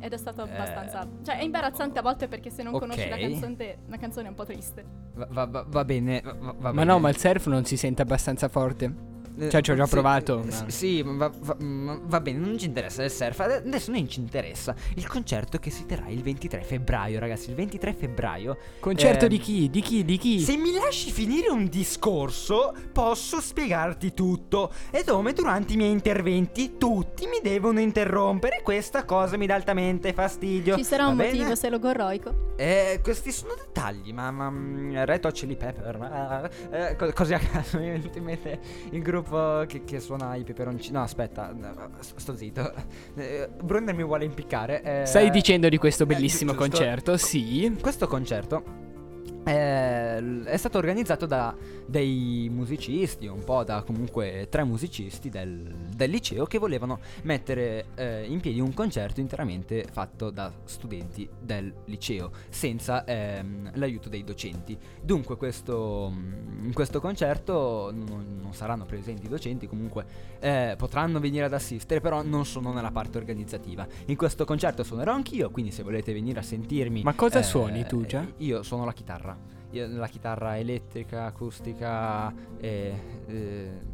Ed 0.00 0.12
è 0.12 0.16
stato 0.18 0.42
abbastanza... 0.42 1.08
Cioè 1.24 1.38
è 1.38 1.42
imbarazzante 1.42 1.98
a 1.98 2.02
volte 2.02 2.28
perché 2.28 2.50
se 2.50 2.62
non 2.62 2.72
conosci 2.78 3.08
la 3.08 3.16
Eh, 3.16 3.30
canzone, 3.30 3.78
la 3.86 3.96
canzone 3.96 4.26
è 4.26 4.28
un 4.30 4.34
po' 4.34 4.44
triste. 4.44 4.84
Va, 5.14 5.26
va- 5.30 5.46
va- 5.46 5.64
va 5.66 5.84
bene. 5.84 6.20
va- 6.22 6.32
va 6.34 6.52
Ma 6.58 6.70
bene. 6.72 6.84
no, 6.84 6.98
ma 6.98 7.08
il 7.08 7.16
surf 7.16 7.46
non 7.46 7.64
si 7.64 7.76
sente 7.78 8.02
abbastanza 8.02 8.48
forte. 8.48 9.12
Eh, 9.36 9.50
Cioè, 9.50 9.62
ci 9.62 9.72
ho 9.72 9.74
già 9.74 9.84
sì, 9.86 9.90
provato, 9.90 10.42
eh, 10.42 10.44
ma- 10.46 10.68
Sì, 10.70 11.02
ma 11.02 11.12
va, 11.28 11.32
va- 11.40 11.56
ma 11.64 11.98
va 12.04 12.20
bene, 12.20 12.38
non 12.38 12.56
ci 12.58 12.66
interessa 12.66 13.02
il 13.02 13.10
surf. 13.10 13.40
Ade- 13.40 13.56
Adesso 13.66 13.90
non 13.90 14.08
ci 14.08 14.20
interessa 14.20 14.74
il 14.94 15.06
concerto 15.08 15.58
che 15.58 15.70
si 15.70 15.86
terrà 15.86 16.08
il 16.08 16.22
23 16.22 16.62
febbraio, 16.62 17.18
ragazzi. 17.18 17.48
Il 17.50 17.56
23 17.56 17.94
febbraio. 17.94 18.56
Concerto 18.78 19.24
Eh, 19.24 19.28
di 19.28 19.38
chi? 19.38 19.68
Di 19.70 19.80
chi? 19.80 20.04
Di 20.04 20.18
chi? 20.18 20.40
Se 20.40 20.56
mi 20.56 20.72
lasci 20.72 21.10
finire 21.10 21.48
un 21.50 21.66
discorso, 21.68 22.72
posso 22.92 23.40
spiegarti 23.40 24.14
tutto. 24.14 24.70
E 24.90 25.02
dove 25.04 25.32
durante 25.32 25.72
i 25.72 25.76
miei 25.76 25.90
interventi 25.90 26.76
tutti 26.78 27.26
mi 27.26 27.40
devono 27.42 27.80
interrompere. 27.80 28.60
Questa 28.62 29.04
cosa 29.04 29.36
mi 29.36 29.46
dà 29.46 29.54
altamente 29.56 30.12
fastidio. 30.12 30.76
Ci 30.76 30.84
sarà 30.84 31.04
Va 31.04 31.10
un 31.10 31.16
bene? 31.16 31.32
motivo 31.38 31.54
se 31.56 31.68
logorroico. 31.70 32.52
Eh, 32.56 33.00
questi 33.02 33.32
sono 33.32 33.54
dettagli, 33.56 34.12
ma, 34.12 34.30
ma 34.30 34.48
mm, 34.48 34.96
Red 35.04 35.24
Hot 35.24 35.32
Chili 35.32 35.56
Pepper, 35.56 35.98
ma, 35.98 36.48
eh, 36.70 36.94
co- 36.96 37.12
così 37.12 37.34
a 37.34 37.38
caso 37.38 37.78
mi 37.82 37.90
viene 37.90 38.10
in 38.14 38.22
mente 38.22 38.60
il 38.90 39.02
gruppo 39.02 39.64
che, 39.66 39.82
che 39.84 39.98
suona 39.98 40.36
i 40.36 40.44
peperoncini. 40.44 40.94
No, 40.96 41.02
aspetta, 41.02 41.52
no, 41.52 41.90
sto 42.00 42.36
zitto. 42.36 42.72
Eh, 43.16 43.48
Brunner 43.60 43.94
mi 43.94 44.04
vuole 44.04 44.24
impiccare. 44.24 44.82
eh, 45.02 45.06
Stai 45.06 45.30
dicendo 45.30 45.68
di 45.68 45.78
questo 45.78 46.04
eh, 46.04 46.06
bellissimo 46.06 46.52
giusto. 46.52 46.68
concerto? 46.68 47.16
Sì. 47.16 47.76
Questo 47.80 48.06
concerto 48.06 48.62
eh, 48.66 49.33
è 49.52 50.56
stato 50.56 50.78
organizzato 50.78 51.26
da 51.26 51.54
dei 51.86 52.48
musicisti, 52.50 53.26
un 53.26 53.44
po' 53.44 53.62
da 53.62 53.82
comunque 53.82 54.46
tre 54.48 54.64
musicisti 54.64 55.28
del, 55.28 55.62
del 55.94 56.10
liceo 56.10 56.46
che 56.46 56.58
volevano 56.58 57.00
mettere 57.22 57.86
eh, 57.94 58.24
in 58.24 58.40
piedi 58.40 58.60
un 58.60 58.72
concerto 58.72 59.20
interamente 59.20 59.86
fatto 59.90 60.30
da 60.30 60.52
studenti 60.64 61.28
del 61.38 61.72
liceo, 61.86 62.30
senza 62.48 63.04
ehm, 63.04 63.72
l'aiuto 63.74 64.08
dei 64.08 64.24
docenti. 64.24 64.76
Dunque 65.02 65.36
questo, 65.36 66.10
mm, 66.12 66.64
in 66.64 66.72
questo 66.72 67.00
concerto 67.00 67.90
non, 67.92 68.38
non 68.40 68.54
saranno 68.54 68.86
presenti 68.86 69.26
i 69.26 69.28
docenti, 69.28 69.66
comunque 69.66 70.04
eh, 70.40 70.74
potranno 70.76 71.20
venire 71.20 71.44
ad 71.44 71.52
assistere, 71.52 72.00
però 72.00 72.22
non 72.22 72.46
sono 72.46 72.72
nella 72.72 72.90
parte 72.90 73.18
organizzativa. 73.18 73.86
In 74.06 74.16
questo 74.16 74.44
concerto 74.44 74.82
suonerò 74.82 75.12
anch'io, 75.12 75.50
quindi 75.50 75.70
se 75.70 75.82
volete 75.82 76.12
venire 76.12 76.40
a 76.40 76.42
sentirmi... 76.42 77.02
Ma 77.02 77.14
cosa 77.14 77.40
eh, 77.40 77.42
suoni 77.42 77.84
tu 77.84 78.06
già? 78.06 78.24
Io 78.38 78.62
suono 78.62 78.84
la 78.84 78.92
chitarra. 78.92 79.33
La 79.74 80.06
chitarra 80.08 80.58
elettrica, 80.58 81.24
acustica 81.26 82.32
e... 82.58 82.92
e- 83.28 83.92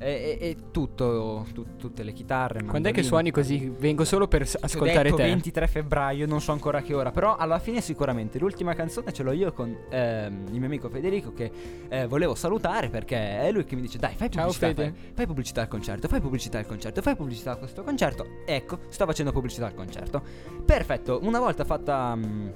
e- 0.00 0.38
e 0.40 0.56
tutto, 0.70 1.44
tu- 1.52 1.76
tutte 1.76 2.04
le 2.04 2.12
chitarre. 2.12 2.62
Quando 2.62 2.88
è 2.88 2.92
che 2.92 3.02
suoni 3.02 3.32
così? 3.32 3.68
Vengo 3.76 4.04
solo 4.04 4.28
per 4.28 4.46
s- 4.46 4.56
ascoltare 4.60 5.02
detto 5.10 5.16
te. 5.16 5.24
23 5.24 5.66
febbraio, 5.66 6.24
non 6.24 6.40
so 6.40 6.52
ancora 6.52 6.82
che 6.82 6.94
ora, 6.94 7.10
però 7.10 7.34
alla 7.34 7.58
fine 7.58 7.80
sicuramente 7.80 8.38
l'ultima 8.38 8.74
canzone 8.74 9.12
ce 9.12 9.24
l'ho 9.24 9.32
io 9.32 9.52
con 9.52 9.76
ehm, 9.90 10.46
il 10.52 10.58
mio 10.58 10.66
amico 10.66 10.88
Federico 10.88 11.32
che 11.32 11.50
eh, 11.88 12.06
volevo 12.06 12.36
salutare 12.36 12.90
perché 12.90 13.40
è 13.40 13.50
lui 13.50 13.64
che 13.64 13.74
mi 13.74 13.80
dice 13.80 13.98
dai 13.98 14.14
fai 14.14 14.30
Ciao, 14.30 14.42
pubblicità, 14.52 14.66
Fede." 14.68 14.82
fai, 14.96 15.10
fai 15.14 15.26
pubblicità 15.26 15.60
al 15.62 15.68
concerto, 15.68 16.06
fai 16.06 16.20
pubblicità 16.20 16.58
al 16.58 16.66
concerto, 16.66 17.02
fai 17.02 17.16
pubblicità 17.16 17.50
a 17.50 17.56
questo 17.56 17.82
concerto. 17.82 18.26
Ecco, 18.46 18.78
sto 18.90 19.04
facendo 19.04 19.32
pubblicità 19.32 19.66
al 19.66 19.74
concerto. 19.74 20.22
Perfetto, 20.64 21.18
una 21.24 21.40
volta 21.40 21.64
fatta... 21.64 22.14
mm, 22.14 22.48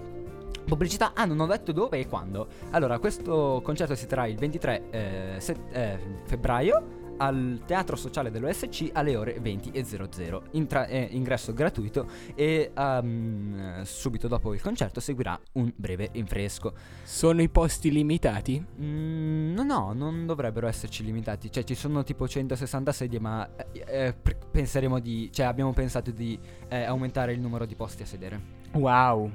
Pubblicità, 0.64 1.12
ah 1.14 1.24
non 1.24 1.40
ho 1.40 1.46
detto 1.46 1.72
dove 1.72 1.98
e 1.98 2.06
quando. 2.08 2.48
Allora 2.70 2.98
questo 2.98 3.60
concerto 3.62 3.94
si 3.94 4.06
terrà 4.06 4.26
il 4.26 4.36
23 4.36 4.82
eh, 4.90 5.34
set- 5.38 5.72
eh, 5.72 5.98
febbraio 6.24 7.00
al 7.18 7.60
Teatro 7.66 7.94
Sociale 7.96 8.30
dell'OSC 8.30 8.90
alle 8.92 9.16
ore 9.16 9.38
20.00 9.40 10.42
Intra- 10.52 10.86
eh, 10.86 11.08
ingresso 11.12 11.52
gratuito 11.52 12.06
e 12.34 12.72
ehm, 12.74 13.82
subito 13.82 14.28
dopo 14.28 14.54
il 14.54 14.60
concerto 14.60 15.00
seguirà 15.00 15.38
un 15.52 15.72
breve 15.74 16.10
rinfresco. 16.12 16.74
Sono 17.04 17.42
i 17.42 17.48
posti 17.48 17.90
limitati? 17.90 18.64
Mm, 18.80 19.52
no 19.54 19.62
no 19.62 19.92
non 19.92 20.26
dovrebbero 20.26 20.66
esserci 20.66 21.04
limitati. 21.04 21.50
Cioè 21.50 21.64
ci 21.64 21.74
sono 21.74 22.02
tipo 22.02 22.26
160 22.26 22.92
sedie 22.92 23.20
ma 23.20 23.48
eh, 23.56 23.84
eh, 23.86 24.14
penseremo 24.50 24.98
di 24.98 25.30
cioè 25.32 25.46
abbiamo 25.46 25.72
pensato 25.72 26.10
di 26.10 26.38
eh, 26.68 26.82
aumentare 26.84 27.32
il 27.32 27.40
numero 27.40 27.66
di 27.66 27.74
posti 27.74 28.02
a 28.02 28.06
sedere. 28.06 28.40
Wow. 28.72 29.30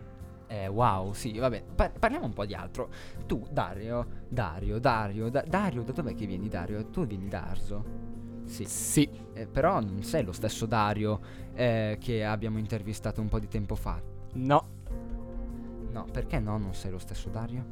Eh, 0.47 0.67
wow, 0.67 1.13
sì, 1.13 1.37
vabbè, 1.37 1.63
par- 1.75 1.91
parliamo 1.99 2.25
un 2.25 2.33
po' 2.33 2.45
di 2.45 2.53
altro. 2.53 2.89
Tu, 3.25 3.45
Dario, 3.51 4.05
Dario, 4.27 4.79
Dario, 4.79 5.29
Da- 5.29 5.43
Dario, 5.47 5.83
da 5.83 5.91
dov'è 5.91 6.13
che 6.13 6.25
vieni, 6.25 6.47
Dario? 6.47 6.85
Tu 6.89 7.05
vieni 7.05 7.27
da 7.27 7.43
Arzo? 7.45 8.05
Sì, 8.45 8.65
Sì. 8.65 9.09
eh, 9.33 9.45
però 9.47 9.79
non 9.81 10.03
sei 10.03 10.23
lo 10.23 10.31
stesso 10.31 10.65
Dario 10.65 11.19
eh, 11.53 11.97
che 11.99 12.23
abbiamo 12.23 12.57
intervistato 12.59 13.19
un 13.21 13.27
po' 13.27 13.39
di 13.39 13.47
tempo 13.47 13.75
fa. 13.75 14.01
No. 14.33 14.75
No, 15.91 16.05
perché 16.11 16.39
no, 16.39 16.57
non 16.57 16.73
sei 16.73 16.91
lo 16.91 16.99
stesso 16.99 17.29
Dario? 17.29 17.65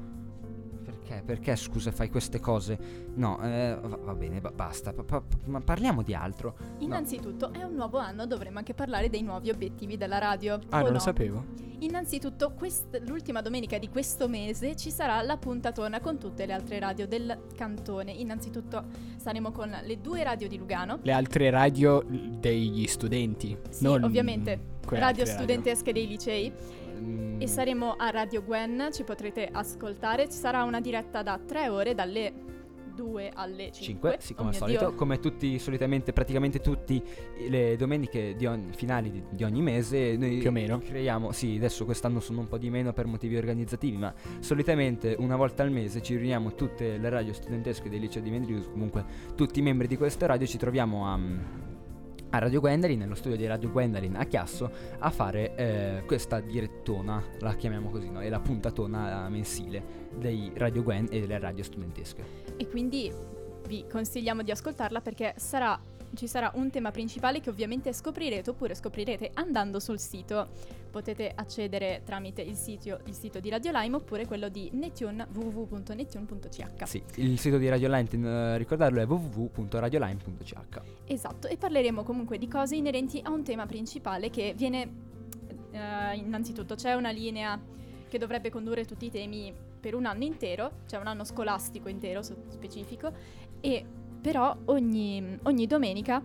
Perché? 1.06 1.22
Perché, 1.24 1.56
scusa, 1.56 1.92
fai 1.92 2.10
queste 2.10 2.40
cose? 2.40 2.78
No, 3.14 3.40
eh, 3.44 3.78
va, 3.80 3.98
va 3.98 4.14
bene, 4.16 4.42
ba- 4.42 4.52
basta, 4.52 4.92
pa- 4.92 5.04
pa- 5.04 5.24
ma 5.46 5.62
parliamo 5.62 6.02
di 6.02 6.16
altro. 6.16 6.56
Innanzitutto 6.80 7.54
è 7.54 7.62
un 7.64 7.76
nuovo 7.76 8.00
anno, 8.00 8.26
dovremmo 8.26 8.58
anche 8.58 8.74
parlare 8.74 9.10
dei 9.10 9.22
nuovi 9.22 9.52
obiettivi 9.52 9.98
della 9.98 10.18
radio. 10.18 10.60
Ah, 10.70 10.78
non 10.80 10.88
no? 10.88 10.94
lo 10.94 11.00
sapevo. 11.00 11.46
Innanzitutto, 11.80 12.54
quest- 12.58 13.02
l'ultima 13.06 13.42
domenica 13.42 13.78
di 13.78 13.90
questo 13.90 14.28
mese 14.28 14.76
ci 14.76 14.90
sarà 14.90 15.22
la 15.22 15.38
puntatona 15.38 16.00
con 16.00 16.18
tutte 16.18 16.46
le 16.48 16.54
altre 16.54 16.80
radio 16.80 17.06
del 17.06 17.38
cantone. 17.56 18.12
Innanzitutto 18.12 18.86
saremo 19.18 19.52
con 19.52 19.76
le 19.84 20.02
due 20.02 20.24
radio 20.24 20.48
di 20.48 20.58
Lugano. 20.58 21.00
Le 21.04 21.12
altre 21.12 21.52
radio 21.52 22.04
degli 22.08 22.88
studenti. 22.88 23.56
Sì, 23.70 23.84
non 23.84 24.04
ovviamente, 24.04 24.60
radio 24.88 25.26
studentesche 25.26 25.94
dei 25.94 26.08
licei. 26.08 26.52
Mm, 27.00 27.42
E 27.42 27.48
saremo 27.48 27.96
a 27.98 28.10
Radio 28.10 28.44
Gwen, 28.44 28.90
ci 28.92 29.04
potrete 29.04 29.48
ascoltare. 29.52 30.26
Ci 30.30 30.38
sarà 30.38 30.64
una 30.64 30.80
diretta 30.82 31.22
da 31.24 31.40
tre 31.46 31.70
ore, 31.70 31.94
dalle 31.94 32.34
2 32.96 33.30
alle 33.34 33.72
5. 33.74 33.82
5, 33.82 34.18
sì, 34.20 34.34
come 34.36 34.50
al 34.50 34.56
solito, 34.56 34.94
come 34.96 35.20
tutti, 35.20 35.60
solitamente, 35.60 36.14
praticamente 36.14 36.62
tutti 36.62 37.04
le 37.50 37.76
domeniche 37.76 38.36
di 38.38 38.46
ogni- 38.46 38.72
finali 38.74 39.12
di, 39.12 39.22
di 39.32 39.44
ogni 39.44 39.62
mese, 39.62 40.16
noi 40.16 40.38
Più 40.38 40.48
o 40.48 40.52
meno. 40.54 40.80
creiamo, 40.80 41.34
sì, 41.34 41.56
adesso 41.58 41.84
quest'anno 41.84 42.22
sono 42.22 42.40
un 42.40 42.48
po' 42.48 42.58
di 42.58 42.70
meno 42.70 42.94
per 42.94 43.06
motivi 43.06 43.36
organizzativi, 43.36 43.98
ma 43.98 44.14
solitamente 44.40 45.14
una 45.20 45.36
volta 45.36 45.62
al 45.62 45.72
mese 45.72 46.02
ci 46.02 46.16
riuniamo 46.16 46.56
tutte 46.56 46.98
le 46.98 47.10
radio 47.10 47.34
studentesche 47.34 47.90
del 47.90 48.00
liceo 48.00 48.22
di 48.22 48.30
Mendrius, 48.30 48.70
comunque 48.70 49.04
tutti 49.36 49.60
i 49.60 49.62
membri 49.62 49.88
di 49.88 49.98
queste 49.98 50.26
radio 50.26 50.48
ci 50.48 50.58
troviamo 50.58 51.06
a... 51.06 51.20
a 52.30 52.38
Radio 52.38 52.60
Gwendolyn, 52.60 53.00
nello 53.00 53.16
studio 53.16 53.38
di 53.38 53.46
Radio 53.46 53.70
Gwendolyn 53.72 54.16
a 54.16 54.26
Chiasso, 54.26 54.70
a 55.00 55.10
fare 55.10 55.56
eh, 55.56 56.04
questa 56.06 56.40
direttona, 56.40 57.24
la 57.40 57.56
chiamiamo 57.56 57.90
così, 57.90 58.10
no? 58.10 58.20
È 58.22 58.30
la 58.30 58.40
puntatona 58.40 59.28
mensile 59.30 60.10
dei 60.18 60.52
Radio 60.56 60.84
Gwen 60.84 61.08
e 61.10 61.22
delle 61.22 61.40
radio 61.40 61.64
studentesche. 61.64 62.24
E 62.58 62.68
quindi 62.68 63.12
vi 63.68 63.86
consigliamo 63.90 64.44
di 64.44 64.52
ascoltarla 64.52 65.02
perché 65.02 65.34
sarà, 65.38 65.80
ci 66.16 66.28
sarà 66.28 66.52
un 66.56 66.70
tema 66.70 66.92
principale 66.92 67.40
che 67.40 67.50
ovviamente 67.50 67.94
scoprirete 67.94 68.50
oppure 68.50 68.76
scoprirete 68.76 69.32
andando 69.36 69.80
sul 69.80 70.00
sito. 70.00 70.48
Potete 70.92 71.32
accedere 71.36 72.02
tramite 72.06 72.42
il 72.42 72.56
sito, 72.56 73.00
il 73.06 73.14
sito 73.14 73.40
di 73.40 73.50
Radio 73.50 73.72
Lime 73.74 73.98
oppure 73.98 74.26
quello 74.26 74.48
di 74.50 74.70
Netune 74.74 75.28
www.netune.ch. 75.34 76.86
Sì, 76.86 77.04
il 77.16 77.38
sito 77.38 77.58
di 77.58 77.68
Radio 77.68 77.90
Line, 77.90 78.08
eh, 78.12 78.58
ricordarlo 78.58 79.02
è 79.02 79.06
www.radioline.ch. 79.06 80.82
Esatto, 81.06 81.48
e 81.48 81.58
parleremo 81.58 82.04
comunque 82.04 82.38
di 82.38 82.48
cose 82.48 82.76
inerenti 82.76 83.20
a 83.24 83.32
un 83.32 83.44
tema 83.44 83.66
principale 83.66 84.30
che 84.30 84.54
viene 84.56 85.14
eh, 85.72 86.16
innanzitutto 86.16 86.76
c'è 86.76 86.94
una 86.94 87.12
linea 87.12 87.60
che 88.08 88.18
dovrebbe 88.18 88.50
condurre 88.50 88.86
tutti 88.86 89.06
i 89.06 89.12
temi 89.12 89.54
per 89.80 89.94
un 89.94 90.06
anno 90.06 90.24
intero, 90.24 90.72
cioè 90.88 91.00
un 91.00 91.08
anno 91.08 91.24
scolastico 91.24 91.90
intero 91.90 92.22
specifico, 92.24 93.12
e 93.60 93.86
però 94.26 94.58
ogni, 94.66 95.38
ogni 95.44 95.68
domenica 95.68 96.20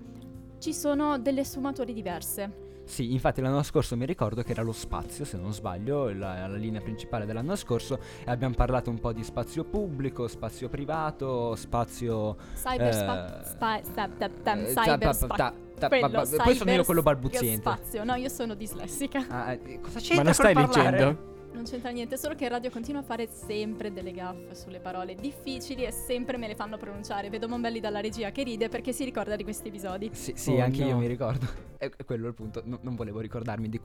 ci 0.58 0.72
sono 0.72 1.18
delle 1.18 1.44
sfumature 1.44 1.92
diverse. 1.92 2.68
Sì, 2.84 3.12
infatti 3.12 3.42
l'anno 3.42 3.62
scorso 3.62 3.94
mi 3.94 4.06
ricordo 4.06 4.42
che 4.42 4.52
era 4.52 4.62
lo 4.62 4.72
spazio, 4.72 5.26
se 5.26 5.36
non 5.36 5.52
sbaglio, 5.52 6.10
la, 6.10 6.46
la 6.46 6.56
linea 6.56 6.80
principale 6.80 7.26
dell'anno 7.26 7.54
scorso 7.56 7.98
e 8.24 8.30
abbiamo 8.30 8.54
parlato 8.54 8.88
un 8.88 8.98
po' 8.98 9.12
di 9.12 9.22
spazio 9.22 9.64
pubblico, 9.64 10.28
spazio 10.28 10.70
privato, 10.70 11.54
spazio... 11.56 12.36
Cyber 12.54 12.94
spa- 12.94 13.42
spa- 13.44 13.80
sta- 13.82 14.08
ta- 14.08 14.30
ta- 14.42 14.56
cyber 14.56 14.98
ta- 14.98 15.12
spa- 15.12 15.36
ta- 15.36 15.54
ta- 15.78 15.88
quello, 15.88 16.26
poi 16.42 16.54
sono 16.54 16.70
io 16.72 16.84
quello 16.84 17.02
balbuziente. 17.02 17.60
spazio. 17.60 18.02
No, 18.02 18.14
io 18.14 18.30
sono 18.30 18.54
dislessica. 18.54 19.26
Ah, 19.28 19.52
eh, 19.52 19.78
cosa 19.80 19.98
c'entra 20.00 20.14
Ma 20.16 20.22
non 20.22 20.24
col 20.24 20.34
stai 20.34 20.54
parlare? 20.54 20.90
leggendo? 20.90 21.28
Non 21.60 21.68
c'entra 21.68 21.90
niente, 21.90 22.16
solo 22.16 22.34
che 22.34 22.44
in 22.44 22.48
radio 22.48 22.70
continua 22.70 23.02
a 23.02 23.04
fare 23.04 23.28
sempre 23.30 23.92
delle 23.92 24.12
gaffe 24.12 24.54
sulle 24.54 24.80
parole 24.80 25.14
difficili 25.14 25.84
e 25.84 25.90
sempre 25.90 26.38
me 26.38 26.46
le 26.48 26.54
fanno 26.54 26.78
pronunciare. 26.78 27.28
Vedo 27.28 27.48
Mombelli 27.48 27.80
dalla 27.80 28.00
regia 28.00 28.30
che 28.30 28.44
ride 28.44 28.70
perché 28.70 28.94
si 28.94 29.04
ricorda 29.04 29.36
di 29.36 29.42
questi 29.44 29.68
episodi. 29.68 30.08
Sì, 30.14 30.32
sì 30.36 30.52
Oh, 30.52 30.62
anche 30.62 30.82
io 30.82 30.92
no. 30.92 31.00
mi 31.00 31.06
ricordo. 31.06 31.46
È, 31.76 31.90
è 31.94 32.04
quello 32.06 32.28
il 32.28 32.34
punto. 32.34 32.62
no- 32.64 32.78
non 32.80 32.94
volevo 32.94 33.20
ricordarmi. 33.20 33.68
Di, 33.68 33.78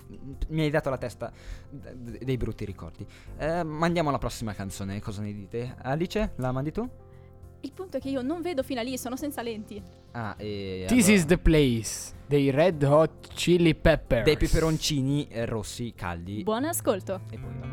mi 0.48 0.62
hai 0.62 0.70
dato 0.70 0.90
la 0.90 0.98
testa 0.98 1.34
dei 1.70 2.38
brutti 2.38 2.64
ricordi. 2.64 3.06
Eh, 3.38 3.64
mandiamo 3.64 4.08
alla 4.08 4.20
prossima 4.20 4.54
canzone. 4.54 5.02
Cosa 5.02 5.22
ne 5.22 5.34
dite? 5.34 5.76
Alice, 5.82 6.32
la 6.38 6.54
mandi 6.54 6.72
tu? 6.72 6.90
Il 7.60 7.74
punto 7.74 7.98
è 7.98 8.00
che 8.00 8.08
io 8.08 8.22
non 8.22 8.40
vedo 8.42 8.64
fino 8.64 8.80
a 8.80 8.84
lì, 8.84 8.98
sono 8.98 9.18
senza 9.18 9.42
lenti. 9.42 9.84
Ah, 10.18 10.34
e. 10.38 10.86
This 10.88 11.08
allora- 11.08 11.14
is 11.14 11.26
the 11.26 11.38
place. 11.38 12.14
Dei 12.26 12.50
Red 12.50 12.84
Hot 12.84 13.28
Chili 13.34 13.76
Peppers. 13.76 14.24
Dei 14.24 14.38
peperoncini 14.38 15.28
eh, 15.30 15.46
rossi 15.46 15.92
caldi. 15.94 16.42
Buon 16.44 16.64
ascolto. 16.64 17.20
e 17.30 17.38
poi 17.38 17.52
va. 17.60 17.68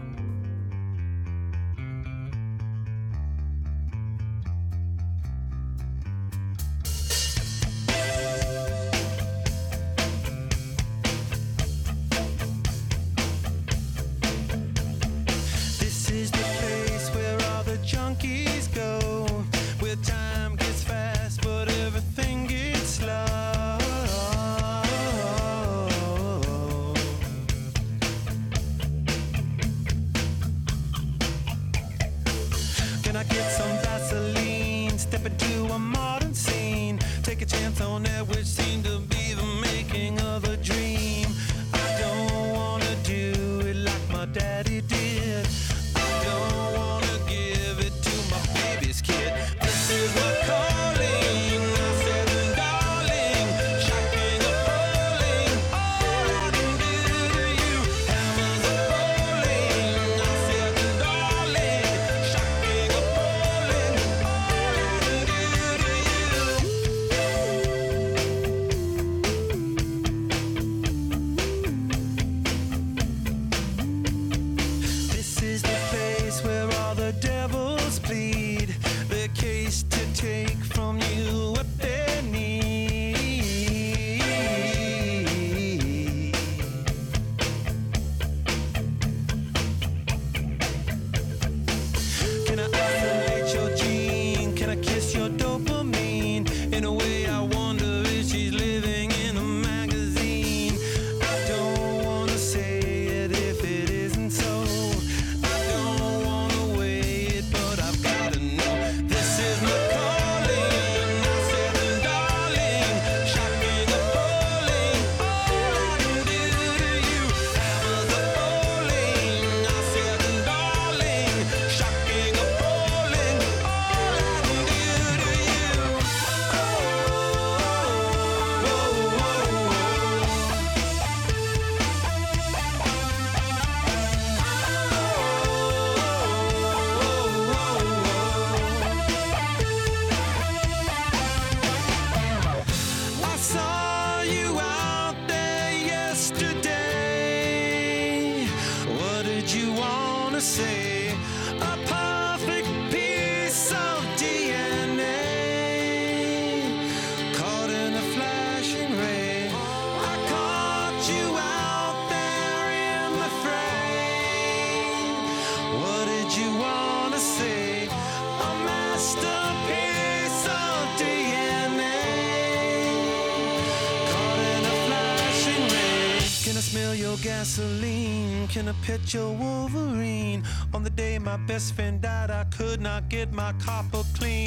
Pet 178.93 179.15
your 179.15 179.33
Wolverine? 179.33 180.43
On 180.75 180.83
the 180.83 180.91
day 180.91 181.19
my 181.19 181.37
best 181.37 181.75
friend 181.75 182.01
died, 182.01 182.31
I 182.31 182.45
could 182.45 182.81
not 182.81 183.09
get 183.09 183.33
my 183.33 183.53
copper 183.55 184.03
clean. 184.15 184.42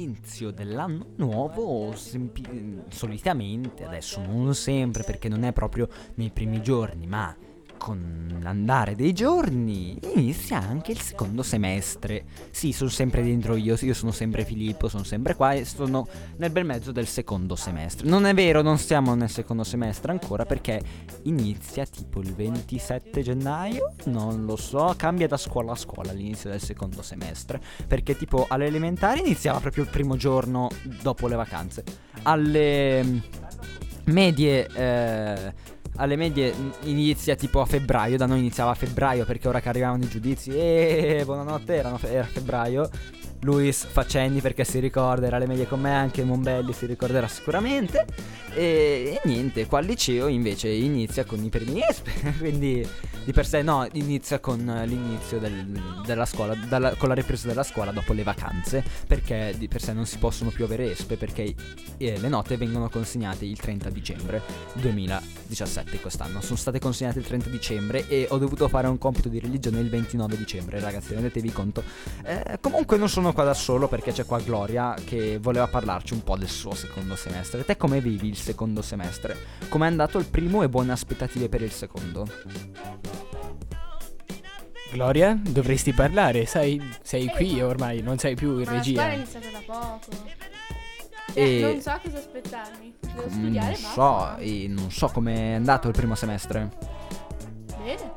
Con 0.00 0.06
l'inizio 0.06 0.50
dell'anno 0.50 1.08
nuovo, 1.16 1.94
sempi- 1.94 2.82
solitamente, 2.88 3.84
adesso 3.84 4.20
non 4.20 4.54
sempre 4.54 5.02
perché 5.02 5.28
non 5.28 5.42
è 5.44 5.52
proprio 5.52 5.88
nei 6.14 6.30
primi 6.30 6.62
giorni, 6.62 7.06
ma 7.06 7.36
con 7.80 8.38
l'andare 8.42 8.94
dei 8.94 9.14
giorni 9.14 9.98
inizia 10.14 10.60
anche 10.60 10.92
il 10.92 11.00
secondo 11.00 11.42
semestre. 11.42 12.24
Sì, 12.50 12.72
sono 12.72 12.90
sempre 12.90 13.22
dentro 13.22 13.56
io, 13.56 13.74
io 13.80 13.94
sono 13.94 14.12
sempre 14.12 14.44
Filippo, 14.44 14.88
sono 14.88 15.02
sempre 15.02 15.34
qua 15.34 15.54
e 15.54 15.64
sono 15.64 16.06
nel 16.36 16.50
bel 16.50 16.66
mezzo 16.66 16.92
del 16.92 17.06
secondo 17.06 17.56
semestre. 17.56 18.06
Non 18.06 18.26
è 18.26 18.34
vero, 18.34 18.60
non 18.60 18.76
siamo 18.76 19.14
nel 19.14 19.30
secondo 19.30 19.64
semestre 19.64 20.12
ancora 20.12 20.44
perché 20.44 20.82
inizia 21.22 21.86
tipo 21.86 22.20
il 22.20 22.34
27 22.34 23.22
gennaio, 23.22 23.94
non 24.04 24.44
lo 24.44 24.56
so, 24.56 24.92
cambia 24.94 25.26
da 25.26 25.38
scuola 25.38 25.72
a 25.72 25.76
scuola 25.76 26.12
l'inizio 26.12 26.50
del 26.50 26.60
secondo 26.60 27.00
semestre, 27.00 27.62
perché 27.86 28.14
tipo 28.14 28.44
alle 28.46 28.66
elementari 28.66 29.20
iniziava 29.20 29.58
proprio 29.58 29.84
il 29.84 29.90
primo 29.90 30.16
giorno 30.16 30.68
dopo 31.00 31.28
le 31.28 31.36
vacanze. 31.36 31.82
Alle 32.24 33.22
medie 34.04 34.66
eh, 34.66 35.78
alle 36.00 36.16
medie 36.16 36.52
inizia 36.84 37.36
tipo 37.36 37.60
a 37.60 37.66
febbraio, 37.66 38.16
da 38.16 38.26
noi 38.26 38.38
iniziava 38.38 38.70
a 38.70 38.74
febbraio 38.74 39.26
perché 39.26 39.48
ora 39.48 39.60
che 39.60 39.68
arrivavano 39.68 40.02
i 40.02 40.08
giudizi, 40.08 40.50
e 40.50 41.22
buonanotte, 41.24 41.74
erano 41.74 41.98
era 42.02 42.24
febbraio. 42.24 42.88
Luis 43.42 43.84
Faccendi 43.86 44.40
perché 44.40 44.64
si 44.64 44.78
ricorda, 44.80 45.26
era 45.26 45.36
alle 45.36 45.46
medie 45.46 45.66
con 45.66 45.80
me, 45.80 45.92
anche 45.94 46.22
Monbelli 46.24 46.72
si 46.72 46.86
ricorderà 46.86 47.26
sicuramente. 47.26 48.04
E, 48.52 49.18
e 49.22 49.28
niente, 49.28 49.66
qua 49.66 49.78
al 49.78 49.84
liceo 49.86 50.26
invece 50.26 50.68
inizia 50.68 51.24
con 51.24 51.42
i 51.42 51.48
primi 51.48 51.80
ESPE, 51.80 52.34
quindi 52.38 52.86
di 53.24 53.32
per 53.32 53.46
sé 53.46 53.62
no, 53.62 53.86
inizia 53.92 54.40
con 54.40 54.58
l'inizio 54.86 55.38
del- 55.38 56.00
della 56.04 56.24
scuola, 56.26 56.54
dalla- 56.54 56.94
con 56.96 57.08
la 57.08 57.14
ripresa 57.14 57.46
della 57.46 57.62
scuola 57.62 57.92
dopo 57.92 58.12
le 58.12 58.22
vacanze, 58.24 58.82
perché 59.06 59.54
di 59.56 59.68
per 59.68 59.80
sé 59.82 59.92
non 59.92 60.04
si 60.06 60.18
possono 60.18 60.50
più 60.50 60.64
avere 60.64 60.90
ESPE 60.90 61.16
perché 61.16 61.54
eh, 61.98 62.18
le 62.18 62.28
note 62.28 62.56
vengono 62.56 62.88
consegnate 62.88 63.44
il 63.44 63.58
30 63.58 63.88
dicembre 63.90 64.42
2017 64.74 66.00
quest'anno. 66.00 66.40
Sono 66.40 66.56
state 66.56 66.78
consegnate 66.78 67.18
il 67.20 67.26
30 67.26 67.48
dicembre 67.50 68.08
e 68.08 68.26
ho 68.30 68.38
dovuto 68.38 68.68
fare 68.68 68.88
un 68.88 68.98
compito 68.98 69.28
di 69.28 69.38
religione 69.38 69.80
il 69.80 69.88
29 69.88 70.36
dicembre, 70.36 70.80
ragazzi, 70.80 71.14
rendetevi 71.14 71.52
conto. 71.52 71.82
Eh, 72.24 72.58
comunque 72.60 72.96
non 72.96 73.08
sono 73.08 73.29
qua 73.32 73.44
da 73.44 73.54
solo 73.54 73.88
perché 73.88 74.12
c'è 74.12 74.24
qua 74.24 74.38
Gloria 74.40 74.94
che 75.04 75.38
voleva 75.38 75.66
parlarci 75.66 76.12
un 76.14 76.22
po' 76.22 76.36
del 76.36 76.48
suo 76.48 76.74
secondo 76.74 77.16
semestre. 77.16 77.64
Te 77.64 77.76
come 77.76 78.00
vivi 78.00 78.28
il 78.28 78.36
secondo 78.36 78.82
semestre? 78.82 79.36
Com'è 79.68 79.86
andato 79.86 80.18
il 80.18 80.26
primo 80.26 80.62
e 80.62 80.68
buone 80.68 80.92
aspettative 80.92 81.48
per 81.48 81.62
il 81.62 81.72
secondo? 81.72 82.26
Gloria, 84.92 85.38
dovresti 85.40 85.92
parlare, 85.92 86.46
sai, 86.46 86.82
sei 87.02 87.26
qui 87.28 87.60
ormai, 87.62 88.02
non 88.02 88.18
sei 88.18 88.34
più 88.34 88.58
in 88.58 88.64
Ma 88.68 88.72
la 88.74 88.82
scuola 88.82 89.02
è 89.02 89.08
regia. 89.08 89.12
iniziata 89.12 89.46
da 89.52 89.60
poco. 89.64 89.98
E- 91.34 91.58
Eh, 91.58 91.60
non 91.62 91.80
so 91.80 92.00
cosa 92.02 92.18
aspettarmi. 92.18 92.94
Devo 93.00 93.30
studiare, 93.30 93.66
non 93.68 93.76
so, 93.76 94.36
e 94.38 94.66
non 94.68 94.90
so 94.90 95.06
com'è 95.08 95.52
andato 95.52 95.86
il 95.86 95.94
primo 95.94 96.16
semestre. 96.16 96.70
Bene. 97.84 98.12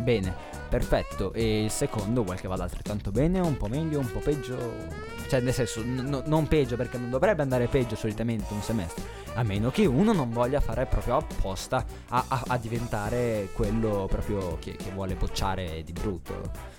Bene, 0.00 0.34
perfetto. 0.68 1.32
E 1.32 1.64
il 1.64 1.70
secondo 1.70 2.22
vuoi 2.22 2.36
che 2.36 2.48
vada 2.48 2.64
altrettanto 2.64 3.10
bene, 3.10 3.40
un 3.40 3.56
po' 3.56 3.68
meglio, 3.68 3.98
un 3.98 4.10
po' 4.10 4.20
peggio? 4.20 5.06
Cioè, 5.28 5.40
nel 5.40 5.52
senso, 5.52 5.82
n- 5.82 6.22
non 6.26 6.46
peggio 6.48 6.76
perché 6.76 6.96
non 6.98 7.10
dovrebbe 7.10 7.42
andare 7.42 7.66
peggio 7.66 7.96
solitamente 7.96 8.52
un 8.52 8.62
semestre. 8.62 9.04
A 9.34 9.42
meno 9.42 9.70
che 9.70 9.84
uno 9.86 10.12
non 10.12 10.30
voglia 10.30 10.60
fare 10.60 10.86
proprio 10.86 11.16
apposta 11.16 11.84
a, 12.08 12.24
a- 12.28 12.44
a 12.46 12.56
diventare 12.56 13.48
quello 13.52 14.06
proprio 14.08 14.56
che, 14.58 14.76
che 14.76 14.90
vuole 14.92 15.14
bocciare 15.14 15.82
di 15.84 15.92
brutto. 15.92 16.76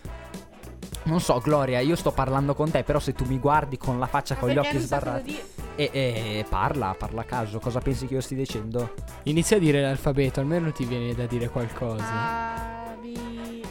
Non 1.03 1.21
so, 1.21 1.39
Gloria, 1.39 1.79
io 1.79 1.95
sto 1.95 2.11
parlando 2.11 2.53
con 2.53 2.69
te, 2.71 2.83
però 2.83 2.99
se 2.99 3.13
tu 3.13 3.25
mi 3.25 3.39
guardi 3.39 3.77
con 3.77 3.99
la 3.99 4.05
faccia 4.05 4.33
Ma 4.35 4.39
con 4.41 4.49
gli 4.49 4.57
occhi 4.57 4.77
sbarrati 4.79 5.39
e, 5.75 5.89
e 5.93 6.45
parla, 6.47 6.93
parla 6.97 7.21
a 7.21 7.23
caso, 7.23 7.59
cosa 7.59 7.79
pensi 7.79 8.05
che 8.05 8.15
io 8.15 8.21
stia 8.21 8.35
dicendo? 8.35 8.93
Inizia 9.23 9.57
a 9.57 9.59
dire 9.59 9.81
l'alfabeto, 9.81 10.39
almeno 10.41 10.71
ti 10.71 10.83
viene 10.85 11.15
da 11.15 11.25
dire 11.25 11.49
qualcosa. 11.49 12.03
A, 12.03 12.73
B. 12.75 12.78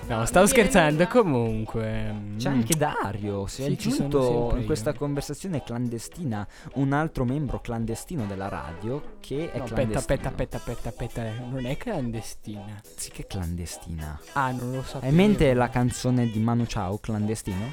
no, 0.08 0.24
stavo 0.24 0.46
scherzando, 0.46 1.06
comunque. 1.06 2.14
C'è 2.36 2.48
mm. 2.50 2.52
anche 2.52 2.76
Dario, 2.76 3.46
si 3.46 3.62
è 3.62 3.66
Sì, 3.66 3.72
aggiunto 3.72 4.54
in 4.56 4.64
questa 4.64 4.90
io. 4.90 4.96
conversazione 4.96 5.62
clandestina 5.62 6.46
un 6.74 6.92
altro 6.92 7.24
membro 7.24 7.60
clandestino 7.60 8.24
della 8.26 8.48
radio 8.48 9.16
che 9.20 9.50
è 9.52 9.58
No, 9.58 9.64
aspetta, 9.64 9.74
clandestino. 9.74 9.98
aspetta, 9.98 10.28
aspetta, 10.28 10.56
aspetta, 10.56 10.88
aspetta, 10.88 11.44
non 11.50 11.66
è 11.66 11.76
clandestina. 11.76 12.80
Sì 12.96 13.10
che 13.10 13.22
è 13.22 13.26
clandestina. 13.26 14.18
Ah, 14.32 14.50
non 14.52 14.72
lo 14.72 14.82
so. 14.82 14.98
Hai 15.00 15.10
in 15.10 15.14
mente 15.14 15.52
la 15.54 15.68
canzone 15.68 16.30
di 16.30 16.38
Manu 16.38 16.64
Ciao, 16.66 16.98
clandestino? 16.98 17.70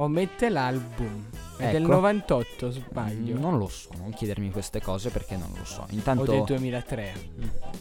Omette 0.00 0.48
l'album. 0.48 1.24
È 1.56 1.72
del 1.72 1.82
Ecco. 1.82 1.90
98, 1.92 2.70
sbaglio. 2.70 3.34
Mm, 3.36 3.40
Non 3.40 3.58
lo 3.58 3.66
so, 3.66 3.88
non 3.98 4.12
chiedermi 4.12 4.50
queste 4.52 4.80
cose 4.80 5.10
perché 5.10 5.36
non 5.36 5.50
lo 5.56 5.64
so. 5.64 5.80
O 5.82 5.86
Intanto 5.90 6.24
del 6.24 6.44
2003. 6.44 7.12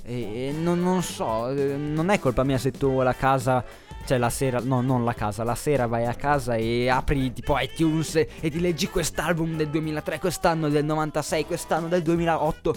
E, 0.04 0.48
e 0.48 0.52
non, 0.52 0.82
non 0.82 1.04
so, 1.04 1.50
eh, 1.50 1.76
non 1.76 2.10
è 2.10 2.18
colpa 2.18 2.44
mia 2.44 2.58
se 2.58 2.72
tu 2.72 3.02
la 3.02 3.14
casa, 3.14 3.64
cioè 4.08 4.18
la 4.18 4.32
sera, 4.32 4.60
no, 4.60 4.82
non 4.82 5.06
la 5.06 5.14
casa, 5.14 5.44
la 5.44 5.54
sera 5.54 5.86
vai 5.86 6.06
a 6.06 6.16
casa 6.16 6.56
e 6.56 6.90
apri 6.90 7.32
tipo 7.34 7.56
iTunes 7.60 8.16
e, 8.16 8.28
e 8.40 8.50
ti 8.50 8.60
leggi 8.60 8.88
quest'album 8.90 9.56
del 9.56 9.70
2003, 9.70 10.18
quest'anno 10.18 10.70
del 10.70 10.84
96, 10.84 11.46
quest'anno 11.46 11.88
del 11.88 12.02
2008, 12.02 12.76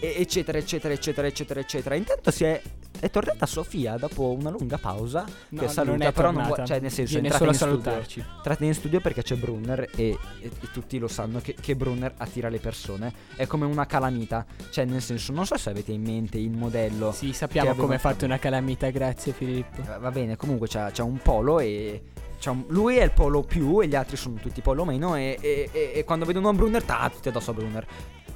e- 0.00 0.14
eccetera, 0.16 0.56
eccetera, 0.56 0.94
eccetera, 0.94 1.26
eccetera, 1.26 1.60
eccetera. 1.60 1.94
Intanto 1.94 2.30
si 2.30 2.44
è, 2.44 2.62
è 3.00 3.10
tornata 3.10 3.46
Sofia 3.46 3.96
dopo 3.96 4.32
una 4.32 4.50
lunga 4.50 4.78
pausa, 4.78 5.24
No, 5.50 5.60
che 5.60 5.68
saluta, 5.68 5.96
non 5.96 6.02
è 6.06 6.12
però 6.12 6.30
non 6.30 6.44
vuole, 6.46 6.64
cioè 6.66 6.80
nel 6.80 6.90
senso, 6.90 7.16
è 7.16 7.20
Viene 7.20 7.34
entrata 7.34 7.52
solo 7.54 7.72
in 7.72 7.78
studio. 7.78 7.90
salutarci. 7.92 8.24
Entrate 8.36 8.64
in 8.64 8.74
studio 8.74 9.00
perché 9.00 9.22
c'è 9.22 9.36
Brunner 9.36 9.80
e, 9.80 9.88
e- 9.96 10.18
e 10.40 10.70
tutti 10.72 10.98
lo 10.98 11.08
sanno 11.08 11.40
che, 11.40 11.54
che 11.60 11.76
Brunner 11.76 12.14
attira 12.16 12.48
le 12.48 12.58
persone. 12.58 13.12
È 13.36 13.46
come 13.46 13.66
una 13.66 13.86
calamita. 13.86 14.44
Cioè, 14.70 14.84
nel 14.84 15.02
senso, 15.02 15.32
non 15.32 15.46
so 15.46 15.56
se 15.56 15.70
avete 15.70 15.92
in 15.92 16.02
mente 16.02 16.38
il 16.38 16.50
modello. 16.50 17.12
Sì, 17.12 17.32
sappiamo 17.32 17.74
come 17.74 17.94
è 17.96 17.98
fatto- 17.98 18.14
fatta 18.14 18.24
una 18.26 18.38
calamita, 18.38 18.88
grazie 18.90 19.32
Filippo. 19.32 19.80
Eh, 19.80 19.98
Va 19.98 20.10
bene, 20.10 20.36
comunque 20.36 20.66
c'ha, 20.68 20.90
c'ha 20.92 21.04
un 21.04 21.18
polo 21.18 21.60
e. 21.60 22.02
un- 22.46 22.64
lui 22.68 22.96
è 22.96 23.02
il 23.04 23.10
polo 23.12 23.42
più 23.42 23.80
e 23.80 23.88
gli 23.88 23.94
altri 23.96 24.16
sono 24.16 24.34
tutti 24.40 24.60
polo 24.60 24.84
meno. 24.84 25.16
E, 25.16 25.36
e- 25.40 25.68
e- 25.72 25.92
e 25.94 26.04
quando 26.04 26.24
vedono 26.24 26.52
Brunner, 26.52 26.82
ta, 26.82 27.10
tutti 27.12 27.28
addosso 27.28 27.50
a 27.50 27.54
Brunner. 27.54 27.86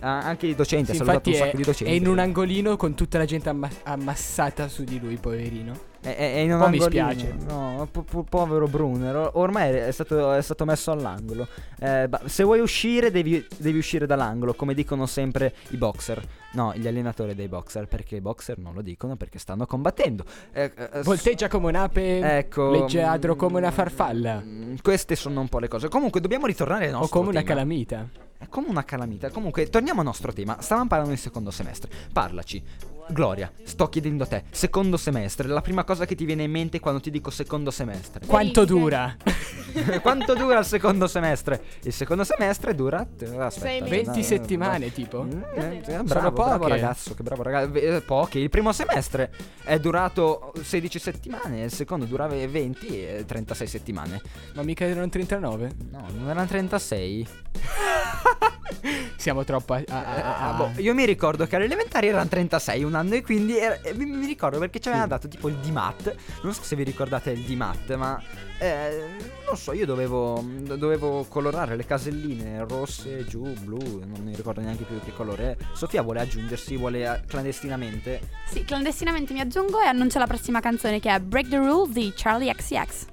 Ah, 0.04 0.18
anche 0.18 0.48
i 0.48 0.54
docenti, 0.56 0.86
Sì, 0.86 0.90
ha 1.00 1.04
salutato 1.04 1.30
un 1.30 1.36
sacco 1.36 1.50
è, 1.52 1.56
di 1.56 1.62
docenti. 1.62 1.92
è 1.92 1.96
in 1.96 2.08
un 2.08 2.18
angolino 2.18 2.76
con 2.76 2.94
tutta 2.94 3.18
la 3.18 3.24
gente 3.24 3.48
amma- 3.48 3.70
ammassata 3.84 4.66
su 4.66 4.82
di 4.82 4.98
lui, 4.98 5.16
poverino. 5.16 5.90
Un 6.04 6.50
Un 6.50 6.58
po' 6.58 6.68
mi 6.68 6.80
spiace. 6.80 7.32
No, 7.46 7.86
po- 7.90 8.02
po- 8.02 8.24
povero 8.24 8.66
Brunner. 8.66 9.14
Or- 9.14 9.30
Ormai 9.34 9.70
è 9.72 9.90
stato, 9.92 10.32
è 10.32 10.42
stato 10.42 10.64
messo 10.64 10.90
all'angolo. 10.90 11.46
Eh, 11.78 12.08
se 12.24 12.42
vuoi 12.42 12.58
uscire, 12.58 13.10
devi, 13.12 13.46
devi 13.56 13.78
uscire 13.78 14.04
dall'angolo, 14.04 14.54
come 14.54 14.74
dicono 14.74 15.06
sempre 15.06 15.54
i 15.68 15.76
boxer. 15.76 16.20
No, 16.54 16.72
gli 16.74 16.86
allenatori 16.88 17.34
dei 17.36 17.46
boxer, 17.48 17.86
perché 17.86 18.16
i 18.16 18.20
boxer 18.20 18.58
non 18.58 18.74
lo 18.74 18.82
dicono 18.82 19.14
perché 19.16 19.38
stanno 19.38 19.64
combattendo. 19.64 20.24
Eh, 20.52 20.72
eh, 20.76 21.02
Volteggia 21.02 21.46
come 21.48 21.68
un'ape, 21.68 22.36
Ecco. 22.38 22.70
leggiadro 22.70 23.36
come 23.36 23.58
una 23.58 23.70
farfalla. 23.70 24.42
mm, 24.44 24.74
Queste 24.82 25.14
sono 25.14 25.40
un 25.40 25.48
po' 25.48 25.60
le 25.60 25.68
cose. 25.68 25.88
Comunque, 25.88 26.20
dobbiamo 26.20 26.46
ritornare 26.46 26.88
al 26.88 26.94
O 26.94 26.98
nostro 26.98 27.18
come 27.20 27.30
una 27.30 27.40
tema. 27.42 27.50
calamita. 27.52 28.08
È 28.38 28.48
come 28.48 28.66
una 28.68 28.84
calamita. 28.84 29.30
Comunque, 29.30 29.68
torniamo 29.68 30.00
al 30.00 30.06
nostro 30.06 30.32
tema. 30.32 30.56
Stavamo 30.60 30.88
parlando 30.88 31.14
del 31.14 31.22
secondo 31.22 31.52
semestre. 31.52 31.88
Parlaci. 32.12 32.60
Gloria, 33.08 33.50
sto 33.64 33.88
chiedendo 33.88 34.24
a 34.24 34.26
te, 34.26 34.44
secondo 34.50 34.96
semestre, 34.96 35.46
la 35.48 35.60
prima 35.60 35.84
cosa 35.84 36.06
che 36.06 36.14
ti 36.14 36.24
viene 36.24 36.44
in 36.44 36.50
mente 36.50 36.80
quando 36.80 37.00
ti 37.00 37.10
dico 37.10 37.30
secondo 37.30 37.70
semestre? 37.70 38.24
Quanto 38.26 38.64
dura? 38.64 39.14
Quanto 40.00 40.34
dura 40.34 40.58
il 40.60 40.64
secondo 40.66 41.06
semestre? 41.06 41.62
Il 41.82 41.92
secondo 41.92 42.24
semestre 42.24 42.74
dura 42.74 43.00
aspetta, 43.00 43.50
Sei 43.50 43.80
no, 43.80 43.88
20 43.88 44.16
no, 44.18 44.22
settimane, 44.22 44.92
tipo? 44.92 45.24
Mm, 45.24 45.42
eh, 45.54 45.76
eh, 45.78 45.82
Sono 45.84 46.02
bravo, 46.04 46.30
bravo 46.30 46.58
poche. 46.58 46.68
ragazzo, 46.68 47.14
che 47.14 47.22
bravo 47.22 47.42
ragazzo. 47.42 47.74
Eh, 47.74 48.00
Poche. 48.02 48.38
Il 48.38 48.50
primo 48.50 48.72
semestre 48.72 49.30
è 49.64 49.78
durato 49.78 50.52
16 50.62 50.98
settimane, 50.98 51.64
il 51.64 51.72
secondo 51.72 52.04
dura 52.04 52.26
ve- 52.26 52.46
20 52.48 52.86
e 53.06 53.24
36 53.26 53.66
settimane. 53.66 54.20
Ma 54.54 54.62
mica 54.62 54.84
erano 54.84 55.08
39? 55.08 55.70
No, 55.90 56.06
non 56.18 56.28
erano 56.30 56.46
36. 56.46 57.26
Siamo 59.16 59.44
troppo 59.44 59.74
a... 59.74 59.82
a- 59.88 60.04
a- 60.04 60.20
Ah, 60.22 60.48
a- 60.50 60.52
boh, 60.54 60.70
io 60.80 60.92
mi 60.94 61.04
ricordo 61.06 61.46
che 61.46 61.56
alle 61.56 61.64
elementari 61.66 62.08
erano 62.08 62.28
36 62.28 62.82
un 62.84 62.94
anno 63.02 63.14
e 63.14 63.22
quindi 63.22 63.56
era- 63.58 63.80
e 63.82 63.92
mi, 63.94 64.04
mi 64.06 64.26
ricordo 64.26 64.58
perché 64.58 64.78
ci 64.80 64.88
avevano 64.88 65.10
Sì. 65.10 65.16
dato 65.16 65.28
tipo 65.28 65.48
il 65.48 65.56
DMAT. 65.56 66.14
Non 66.42 66.54
so 66.54 66.62
se 66.62 66.76
vi 66.76 66.82
ricordate 66.84 67.30
il 67.30 67.42
DMAT, 67.42 67.94
ma 67.96 68.20
eh, 68.58 69.04
non 69.46 69.56
so, 69.56 69.72
io 69.72 69.84
dovevo, 69.86 70.42
dovevo 70.76 71.24
colorare 71.28 71.76
le 71.76 71.84
caselline 71.84 72.64
rosse, 72.66 73.24
giù, 73.26 73.42
blu, 73.60 73.78
non 74.06 74.20
mi 74.22 74.34
ricordo 74.34 74.60
neanche 74.60 74.84
più 74.84 74.98
che 75.04 75.12
colore 75.12 75.50
è. 75.52 75.56
Sofia 75.74 76.02
vuole 76.02 76.20
aggiungersi, 76.20 76.76
vuole 76.76 77.04
eh, 77.04 77.20
clandestinamente. 77.26 78.20
Sì, 78.48 78.64
clandestinamente 78.64 79.32
mi 79.32 79.40
aggiungo 79.40 79.80
e 79.80 79.86
annuncio 79.86 80.18
la 80.18 80.26
prossima 80.26 80.60
canzone 80.60 81.00
che 81.00 81.12
è 81.14 81.18
Break 81.20 81.48
the 81.48 81.56
Rules 81.56 81.90
di 81.92 82.12
Charlie 82.14 82.52
XCX. 82.54 83.06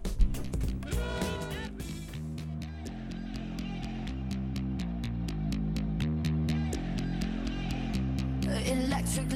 Electric 8.66 9.34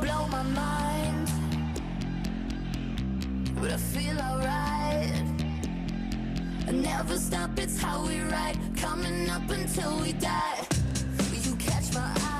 blow 0.00 0.26
my 0.28 0.42
mind, 0.42 1.30
but 3.60 3.70
I 3.70 3.76
feel 3.76 4.18
alright. 4.18 5.12
I 6.68 6.72
never 6.72 7.16
stop, 7.16 7.58
it's 7.58 7.80
how 7.80 8.06
we 8.06 8.20
ride. 8.20 8.58
Coming 8.76 9.30
up 9.30 9.48
until 9.50 10.00
we 10.00 10.12
die. 10.12 10.66
You 11.42 11.56
catch 11.56 11.92
my 11.94 12.00
eye. 12.00 12.37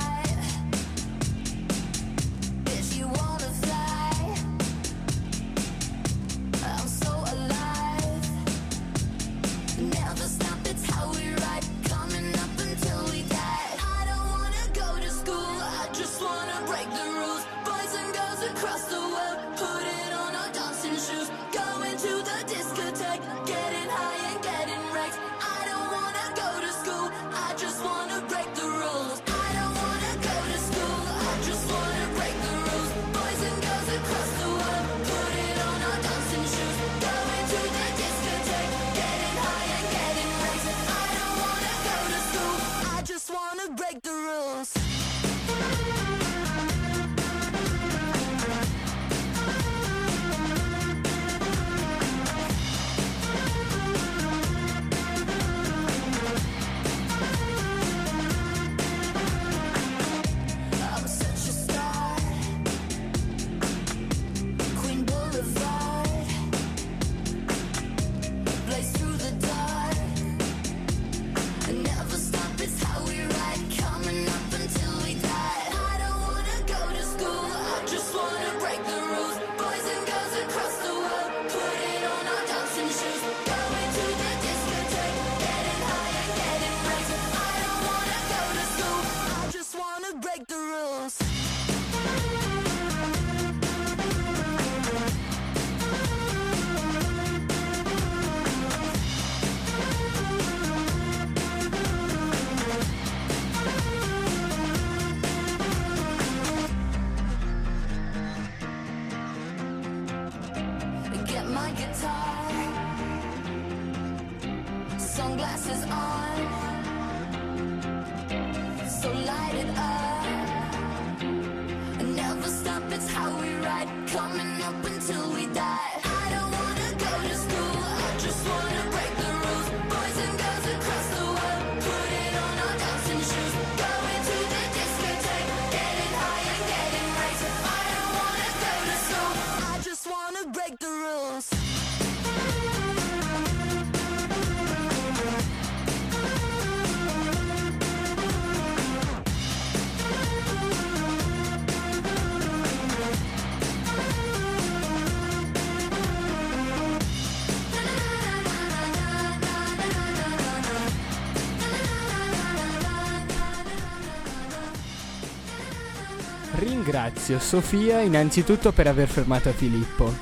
Ringrazio 166.99 167.38
Sofia 167.38 168.01
innanzitutto 168.01 168.72
per 168.72 168.88
aver 168.88 169.07
fermato 169.07 169.53
Filippo. 169.53 170.12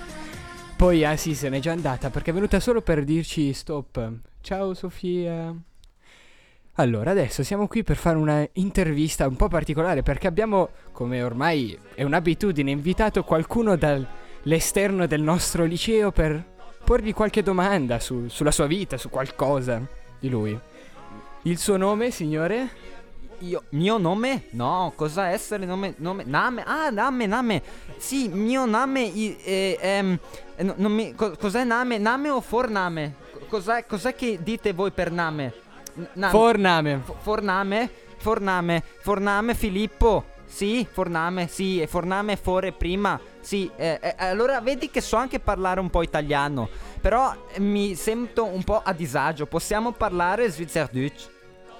Poi, 0.76 1.06
ah 1.06 1.16
sì, 1.16 1.34
se 1.34 1.48
n'è 1.48 1.58
già 1.58 1.72
andata 1.72 2.10
perché 2.10 2.32
è 2.32 2.34
venuta 2.34 2.60
solo 2.60 2.82
per 2.82 3.02
dirci 3.02 3.54
stop. 3.54 4.12
Ciao 4.42 4.74
Sofia. 4.74 5.54
Allora, 6.74 7.12
adesso 7.12 7.42
siamo 7.42 7.66
qui 7.66 7.82
per 7.82 7.96
fare 7.96 8.18
una 8.18 8.46
intervista 8.52 9.26
un 9.26 9.36
po' 9.36 9.48
particolare 9.48 10.02
perché 10.02 10.26
abbiamo, 10.26 10.68
come 10.92 11.22
ormai 11.22 11.78
è 11.94 12.02
un'abitudine, 12.02 12.70
invitato 12.70 13.24
qualcuno 13.24 13.74
dall'esterno 13.76 15.06
del 15.06 15.22
nostro 15.22 15.64
liceo 15.64 16.12
per 16.12 16.44
porgli 16.84 17.14
qualche 17.14 17.42
domanda 17.42 18.00
su- 18.00 18.28
sulla 18.28 18.50
sua 18.50 18.66
vita, 18.66 18.98
su 18.98 19.08
qualcosa 19.08 19.80
di 20.20 20.28
lui. 20.28 20.60
Il 21.44 21.56
suo 21.56 21.78
nome, 21.78 22.10
signore? 22.10 22.68
Io, 23.40 23.64
mio 23.70 23.98
nome? 23.98 24.44
No, 24.50 24.92
cosa 24.96 25.28
essere 25.28 25.66
nome? 25.66 25.94
nome 25.98 26.24
name? 26.24 26.62
Ah, 26.64 26.88
name, 26.90 27.26
name. 27.26 27.62
Sì, 27.98 28.28
mio 28.28 28.64
name. 28.64 29.02
i- 29.02 29.36
eh, 29.44 29.78
ehm, 29.80 30.18
eh, 30.56 30.62
no- 30.62 30.74
non 30.76 30.92
mi- 30.92 31.14
co- 31.14 31.36
cos'è 31.38 31.64
name? 31.64 31.98
Name 31.98 32.30
o 32.30 32.40
forname? 32.40 33.14
Co- 33.32 33.40
Cos'è, 33.48 33.84
cos'è 33.86 34.14
che 34.14 34.38
dite 34.42 34.72
voi 34.72 34.90
per 34.90 35.10
name? 35.10 35.52
Name. 36.14 36.32
Forname. 36.32 37.00
Fo- 37.04 37.16
forname? 37.20 37.90
Forname. 38.16 38.82
Forname 39.00 39.54
Filippo. 39.54 40.24
Sì, 40.46 40.86
forname, 40.90 41.48
sì, 41.48 41.80
e 41.80 41.86
forname 41.88 42.36
fore 42.36 42.72
prima. 42.72 43.18
Sì, 43.40 43.68
eh, 43.76 43.98
eh, 44.00 44.14
allora 44.18 44.60
vedi 44.60 44.88
che 44.90 45.00
so 45.00 45.16
anche 45.16 45.40
parlare 45.40 45.80
un 45.80 45.90
po' 45.90 46.02
italiano. 46.02 46.68
Però 47.00 47.34
mi 47.58 47.94
sento 47.96 48.44
un 48.44 48.62
po' 48.62 48.80
a 48.82 48.92
disagio. 48.92 49.46
Possiamo 49.46 49.92
parlare 49.92 50.50
Schweizerdeutsch? 50.50 51.28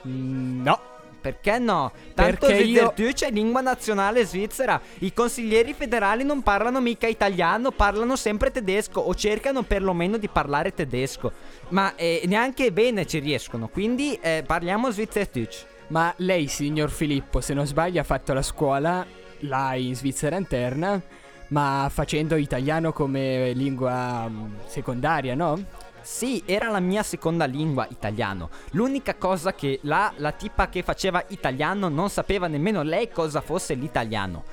No. 0.03 0.79
Perché 1.21 1.59
no? 1.59 1.93
Tanto 2.15 2.47
Perché 2.47 2.63
io- 2.63 2.81
Schweizerdeutsch 2.93 3.25
è 3.25 3.31
lingua 3.31 3.61
nazionale 3.61 4.25
svizzera. 4.25 4.81
I 4.99 5.13
consiglieri 5.13 5.73
federali 5.73 6.25
non 6.25 6.43
parlano 6.43 6.81
mica 6.81 7.07
italiano, 7.07 7.71
parlano 7.71 8.17
sempre 8.17 8.51
tedesco 8.51 9.01
o 9.01 9.15
cercano 9.15 9.63
perlomeno 9.63 10.17
di 10.17 10.29
parlare 10.29 10.73
tedesco. 10.73 11.33
Ma 11.71 11.95
eh, 11.97 12.23
neanche 12.27 12.71
bene 12.73 13.07
ci 13.07 13.19
riescono, 13.19 13.69
quindi 13.69 14.19
eh, 14.21 14.45
parliamo 14.47 14.91
Schweizerdeutsch. 14.91 15.67
Ma 15.89 16.13
lei, 16.19 16.49
signor 16.49 16.91
Filippo, 16.91 17.41
se 17.41 17.55
non 17.55 17.67
sbaglio, 17.67 18.01
ha 18.01 18.05
fatto 18.05 18.33
la 18.33 18.43
scuola 18.43 19.07
là 19.41 19.75
in 19.75 19.95
Svizzera 19.95 20.37
interna, 20.37 21.01
ma 21.49 21.89
facendo 21.93 22.35
italiano 22.37 22.93
come 22.93 23.53
lingua 23.53 24.27
mm, 24.29 24.55
secondaria, 24.67 25.35
no? 25.35 25.85
Sì, 26.07 26.41
era 26.47 26.71
la 26.71 26.79
mia 26.79 27.03
seconda 27.03 27.47
lingua, 27.47 27.89
italiano. 27.91 28.49
L'unica 28.71 29.17
cosa 29.17 29.55
che 29.55 29.81
la, 29.83 30.13
la 30.19 30.31
tipa 30.31 30.69
che 30.69 30.85
faceva 30.85 31.25
italiano 31.31 31.89
non 31.89 32.11
sapeva 32.11 32.47
nemmeno 32.47 32.83
lei 32.85 33.11
cosa 33.11 33.41
fosse 33.41 33.75
l'italiano. 33.75 34.45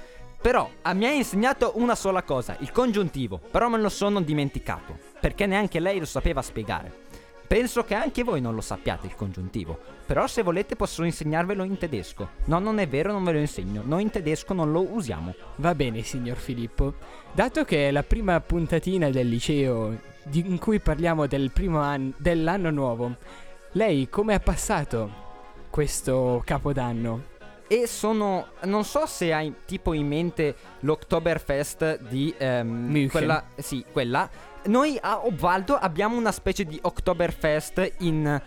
Però 0.42 0.68
mi 0.96 1.06
ha 1.06 1.12
insegnato 1.12 1.74
una 1.76 1.94
sola 1.94 2.24
cosa, 2.24 2.58
il 2.62 2.72
congiuntivo, 2.72 3.40
però 3.52 3.70
me 3.70 3.78
lo 3.78 3.90
sono 3.90 4.20
dimenticato, 4.20 4.98
perché 5.20 5.46
neanche 5.46 5.80
lei 5.80 6.00
lo 6.00 6.06
sapeva 6.06 6.42
spiegare. 6.42 7.02
Penso 7.54 7.84
che 7.84 7.94
anche 7.94 8.24
voi 8.24 8.42
non 8.42 8.56
lo 8.56 8.62
sappiate 8.62 9.06
il 9.06 9.14
congiuntivo, 9.14 9.78
però 10.08 10.26
se 10.26 10.42
volete 10.42 10.76
posso 10.76 11.04
insegnarvelo 11.04 11.64
in 11.64 11.78
tedesco. 11.78 12.30
No, 12.46 12.58
non 12.58 12.80
è 12.80 12.88
vero, 12.88 13.12
non 13.12 13.24
ve 13.24 13.34
lo 13.34 13.38
insegno, 13.38 13.84
noi 13.86 14.02
in 14.02 14.10
tedesco 14.10 14.56
non 14.56 14.72
lo 14.72 14.82
usiamo. 14.92 15.36
Va 15.58 15.76
bene, 15.76 16.02
signor 16.02 16.38
Filippo. 16.38 16.96
Dato 17.32 17.64
che 17.64 17.90
è 17.90 17.92
la 17.92 18.02
prima 18.02 18.42
puntatina 18.42 19.12
del 19.12 19.30
liceo 19.30 19.96
in 20.32 20.58
cui 20.58 20.80
parliamo 20.80 21.28
del 21.28 21.52
primo 21.52 21.80
anno 21.80 22.14
dell'anno 22.18 22.72
nuovo, 22.72 23.18
lei 23.74 24.10
come 24.10 24.34
ha 24.34 24.40
passato 24.40 25.12
questo 25.70 26.42
capodanno? 26.44 27.30
e 27.68 27.88
sono 27.88 28.48
non 28.66 28.84
so 28.84 29.06
se 29.06 29.34
hai 29.34 29.54
tipo 29.66 29.94
in 29.94 30.08
mente 30.08 30.56
l'Oktoberfest 30.82 32.02
di 32.02 32.34
ehm, 32.38 33.10
quella 33.10 33.46
sì, 33.56 33.84
quella 33.92 34.30
noi 34.66 34.98
a 35.02 35.26
Obvaldo 35.26 35.76
abbiamo 35.76 36.18
una 36.18 36.32
specie 36.32 36.66
di 36.66 36.80
Oktoberfest 36.82 37.96
in, 38.00 38.42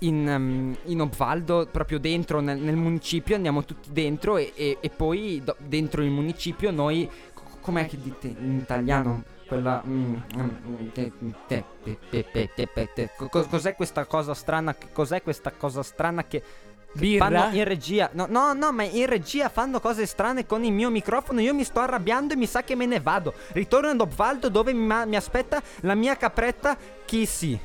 in, 0.00 0.26
um, 0.28 0.76
in 0.84 1.00
Obvaldo, 1.00 1.68
proprio 1.70 1.98
dentro 1.98 2.40
nel, 2.40 2.58
nel, 2.58 2.76
municipio, 2.76 3.36
andiamo 3.36 3.64
tutti 3.64 3.92
dentro 3.92 4.36
e, 4.36 4.52
e, 4.54 4.78
e 4.80 4.90
poi 4.90 5.40
do, 5.44 5.56
dentro 5.58 6.02
il 6.02 6.10
municipio 6.10 6.70
noi, 6.70 7.08
com'è 7.60 7.86
che 7.86 7.98
dite 8.00 8.26
in 8.26 8.58
italiano? 8.58 9.24
Quella... 9.46 9.82
Cos'è 13.28 13.74
questa 13.74 14.06
cosa 14.06 14.34
strana? 14.34 14.74
Cos'è 14.92 15.22
questa 15.22 15.50
cosa 15.50 15.82
strana 15.82 16.24
che 16.24 16.42
Birra? 16.94 17.28
Fanno 17.28 17.56
in 17.56 17.64
regia, 17.64 18.10
no, 18.12 18.26
no, 18.28 18.52
no, 18.52 18.72
ma 18.72 18.82
in 18.84 19.06
regia 19.06 19.48
fanno 19.48 19.80
cose 19.80 20.04
strane 20.06 20.44
con 20.46 20.62
il 20.64 20.72
mio 20.72 20.90
microfono. 20.90 21.40
Io 21.40 21.54
mi 21.54 21.64
sto 21.64 21.80
arrabbiando 21.80 22.34
e 22.34 22.36
mi 22.36 22.46
sa 22.46 22.62
che 22.62 22.74
me 22.74 22.86
ne 22.86 23.00
vado. 23.00 23.34
Ritorno 23.52 23.88
ad 23.88 24.00
Obvaldo 24.00 24.48
dove 24.48 24.72
mi, 24.72 24.84
ma- 24.84 25.04
mi 25.06 25.16
aspetta 25.16 25.62
la 25.80 25.94
mia 25.94 26.16
capretta 26.16 26.76
Kissy. 27.04 27.58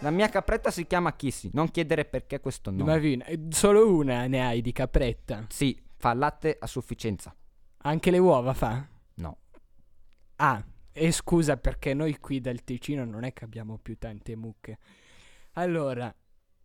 La 0.00 0.10
mia 0.10 0.28
capretta 0.28 0.70
si 0.70 0.86
chiama 0.86 1.14
Kissy. 1.14 1.50
Non 1.52 1.70
chiedere 1.70 2.04
perché 2.04 2.40
questo 2.40 2.70
nome. 2.70 2.92
Ma 2.92 2.98
vi- 2.98 3.22
eh, 3.26 3.40
solo 3.50 3.94
una 3.94 4.26
ne 4.26 4.44
hai 4.46 4.60
di 4.62 4.72
capretta. 4.72 5.46
Sì, 5.48 5.78
fa 5.96 6.12
latte 6.14 6.56
a 6.58 6.66
sufficienza. 6.66 7.34
Anche 7.82 8.10
le 8.10 8.18
uova 8.18 8.52
fa? 8.52 8.86
No. 9.14 9.38
Ah, 10.36 10.62
e 10.92 11.12
scusa 11.12 11.56
perché 11.56 11.94
noi 11.94 12.18
qui 12.18 12.40
dal 12.40 12.62
Ticino 12.64 13.04
non 13.04 13.24
è 13.24 13.32
che 13.32 13.44
abbiamo 13.44 13.78
più 13.80 13.96
tante 13.98 14.34
mucche. 14.34 14.78
Allora, 15.52 16.14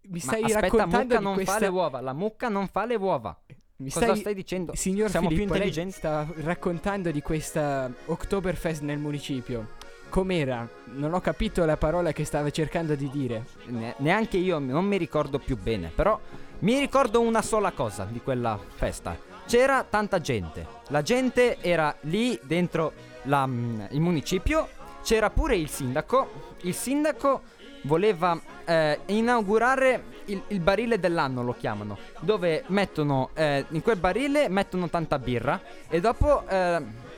mi 0.09 0.19
stai 0.19 0.43
aspetta, 0.43 0.59
raccontando 0.61 1.19
non 1.19 1.33
questa... 1.35 1.53
fa 1.53 1.59
le 1.59 1.67
uova. 1.67 2.01
La 2.01 2.13
mucca 2.13 2.49
non 2.49 2.67
fa 2.67 2.85
le 2.85 2.95
uova. 2.95 3.37
Mi 3.77 3.89
Cosa 3.89 4.15
stai 4.15 4.35
dicendo? 4.35 4.75
Signor 4.75 5.09
Siamo 5.09 5.27
più 5.27 5.37
Filippo, 5.37 5.57
lei 5.57 5.67
intelligenti? 5.67 5.97
sta 5.97 6.27
raccontando 6.43 7.09
di 7.09 7.21
questa 7.21 7.91
Oktoberfest 8.05 8.81
nel 8.81 8.99
municipio. 8.99 9.69
Com'era? 10.09 10.67
Non 10.93 11.13
ho 11.13 11.21
capito 11.21 11.65
la 11.65 11.77
parola 11.77 12.11
che 12.11 12.23
stava 12.25 12.49
cercando 12.51 12.93
di 12.95 13.09
dire. 13.09 13.45
Ne- 13.67 13.95
neanche 13.99 14.37
io 14.37 14.59
non 14.59 14.85
mi 14.85 14.97
ricordo 14.97 15.39
più 15.39 15.57
bene. 15.57 15.91
Però 15.93 16.19
mi 16.59 16.77
ricordo 16.79 17.21
una 17.21 17.41
sola 17.41 17.71
cosa 17.71 18.05
di 18.05 18.21
quella 18.21 18.59
festa. 18.75 19.17
C'era 19.47 19.83
tanta 19.83 20.19
gente. 20.19 20.67
La 20.89 21.01
gente 21.01 21.59
era 21.61 21.95
lì 22.01 22.39
dentro 22.43 22.93
la, 23.23 23.47
mm, 23.47 23.85
il 23.91 24.01
municipio. 24.01 24.67
C'era 25.01 25.31
pure 25.31 25.55
il 25.55 25.69
sindaco. 25.69 26.29
Il 26.61 26.75
sindaco 26.75 27.41
voleva 27.83 28.39
eh, 28.65 28.99
inaugurare 29.07 30.03
il, 30.25 30.41
il 30.47 30.59
barile 30.59 30.99
dell'anno, 30.99 31.43
lo 31.43 31.55
chiamano. 31.57 31.97
Dove 32.19 32.63
mettono 32.67 33.29
eh, 33.33 33.65
in 33.69 33.81
quel 33.81 33.97
barile 33.97 34.49
mettono 34.49 34.89
tanta 34.89 35.19
birra. 35.19 35.59
E 35.89 35.99
dopo. 35.99 36.47
eh, 36.47 37.09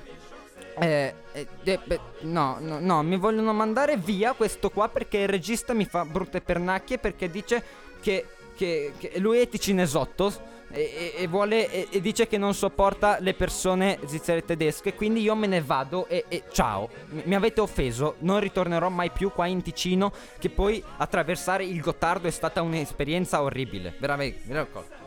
eh, 0.79 1.13
eh, 1.33 1.47
eh, 1.63 1.79
beh, 1.83 1.99
no, 2.21 2.57
no, 2.59 2.79
no, 2.79 3.03
mi 3.03 3.17
vogliono 3.17 3.53
mandare 3.53 3.95
via 3.97 4.33
questo 4.33 4.71
qua 4.71 4.89
perché 4.89 5.19
il 5.19 5.27
regista 5.29 5.73
mi 5.73 5.85
fa 5.85 6.03
brutte 6.03 6.41
pernacchie 6.41 6.97
perché 6.97 7.29
dice 7.29 7.63
che, 8.01 8.25
che- 8.55 8.93
che 8.97 9.19
lui 9.19 9.37
è 9.39 9.47
ticinесotto 9.47 10.33
e, 10.73 11.13
e- 11.17 11.27
vuole 11.27 11.69
e, 11.71 11.87
e 11.91 12.01
dice 12.01 12.27
che 12.27 12.37
non 12.37 12.53
sopporta 12.53 13.17
le 13.19 13.33
persone 13.33 13.99
svizzere 14.05 14.43
tedesche, 14.43 14.95
quindi 14.95 15.21
io 15.21 15.35
me 15.35 15.47
ne 15.47 15.61
vado 15.61 16.07
e, 16.07 16.25
e 16.27 16.43
ciao, 16.51 16.89
mi, 17.09 17.21
mi 17.25 17.35
avete 17.35 17.61
offeso, 17.61 18.15
non 18.19 18.39
ritornerò 18.39 18.89
mai 18.89 19.11
più 19.11 19.31
qua 19.31 19.45
in 19.45 19.61
Ticino 19.61 20.11
che 20.39 20.49
poi 20.49 20.83
attraversare 20.97 21.63
il 21.63 21.79
Gottardo 21.79 22.27
è 22.27 22.31
stata 22.31 22.61
un'esperienza 22.61 23.41
orribile, 23.41 23.93
veramente, 23.99 24.39
veramente. 24.45 25.01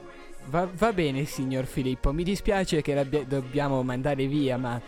Va, 0.48 0.68
va 0.72 0.92
bene, 0.92 1.24
signor 1.24 1.64
Filippo, 1.64 2.12
mi 2.12 2.22
dispiace 2.22 2.80
che 2.80 3.24
dobbiamo 3.26 3.82
mandare 3.82 4.26
via, 4.26 4.56
ma 4.56 4.80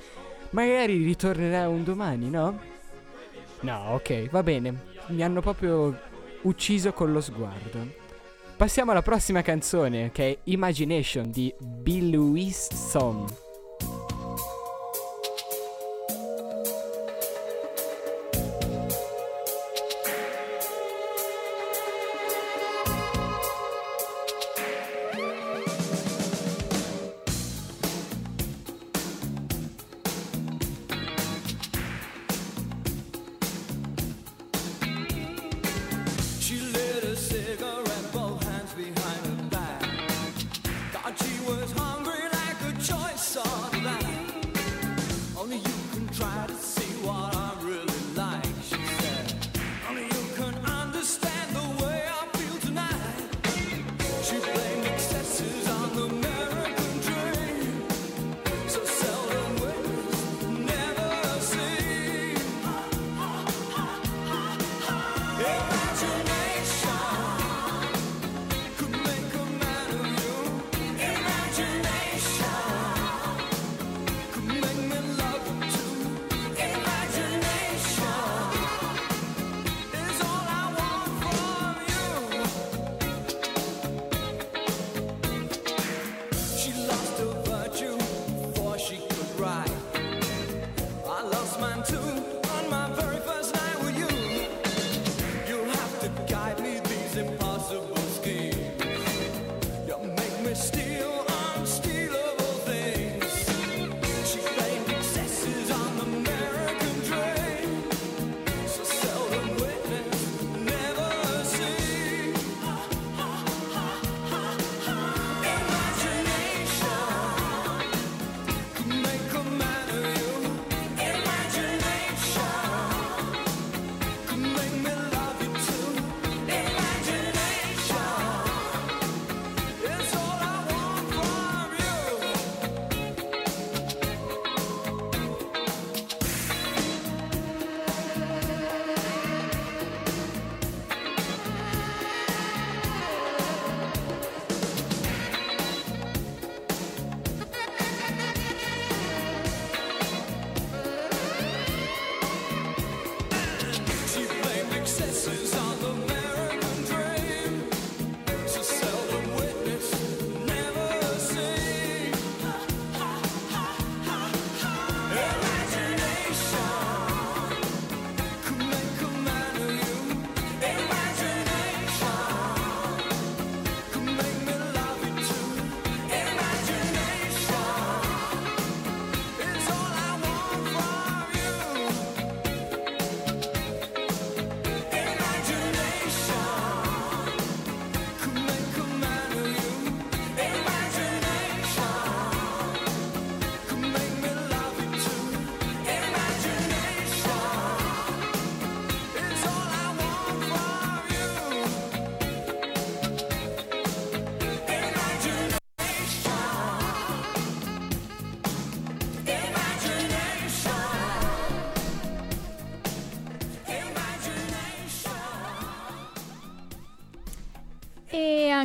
magari 0.50 1.02
ritornerà 1.02 1.68
un 1.68 1.82
domani, 1.82 2.30
no? 2.30 2.58
No, 3.60 3.94
ok, 3.94 4.30
va 4.30 4.42
bene. 4.44 4.86
Mi 5.08 5.22
hanno 5.24 5.40
proprio 5.40 5.98
ucciso 6.42 6.92
con 6.92 7.10
lo 7.10 7.20
sguardo. 7.20 8.06
Passiamo 8.58 8.90
alla 8.90 9.02
prossima 9.02 9.40
canzone, 9.40 10.10
che 10.10 10.30
è 10.30 10.38
Imagination 10.50 11.30
di 11.30 11.54
Bill 11.60 12.16
Wilson. 12.16 13.24
She 13.26 13.47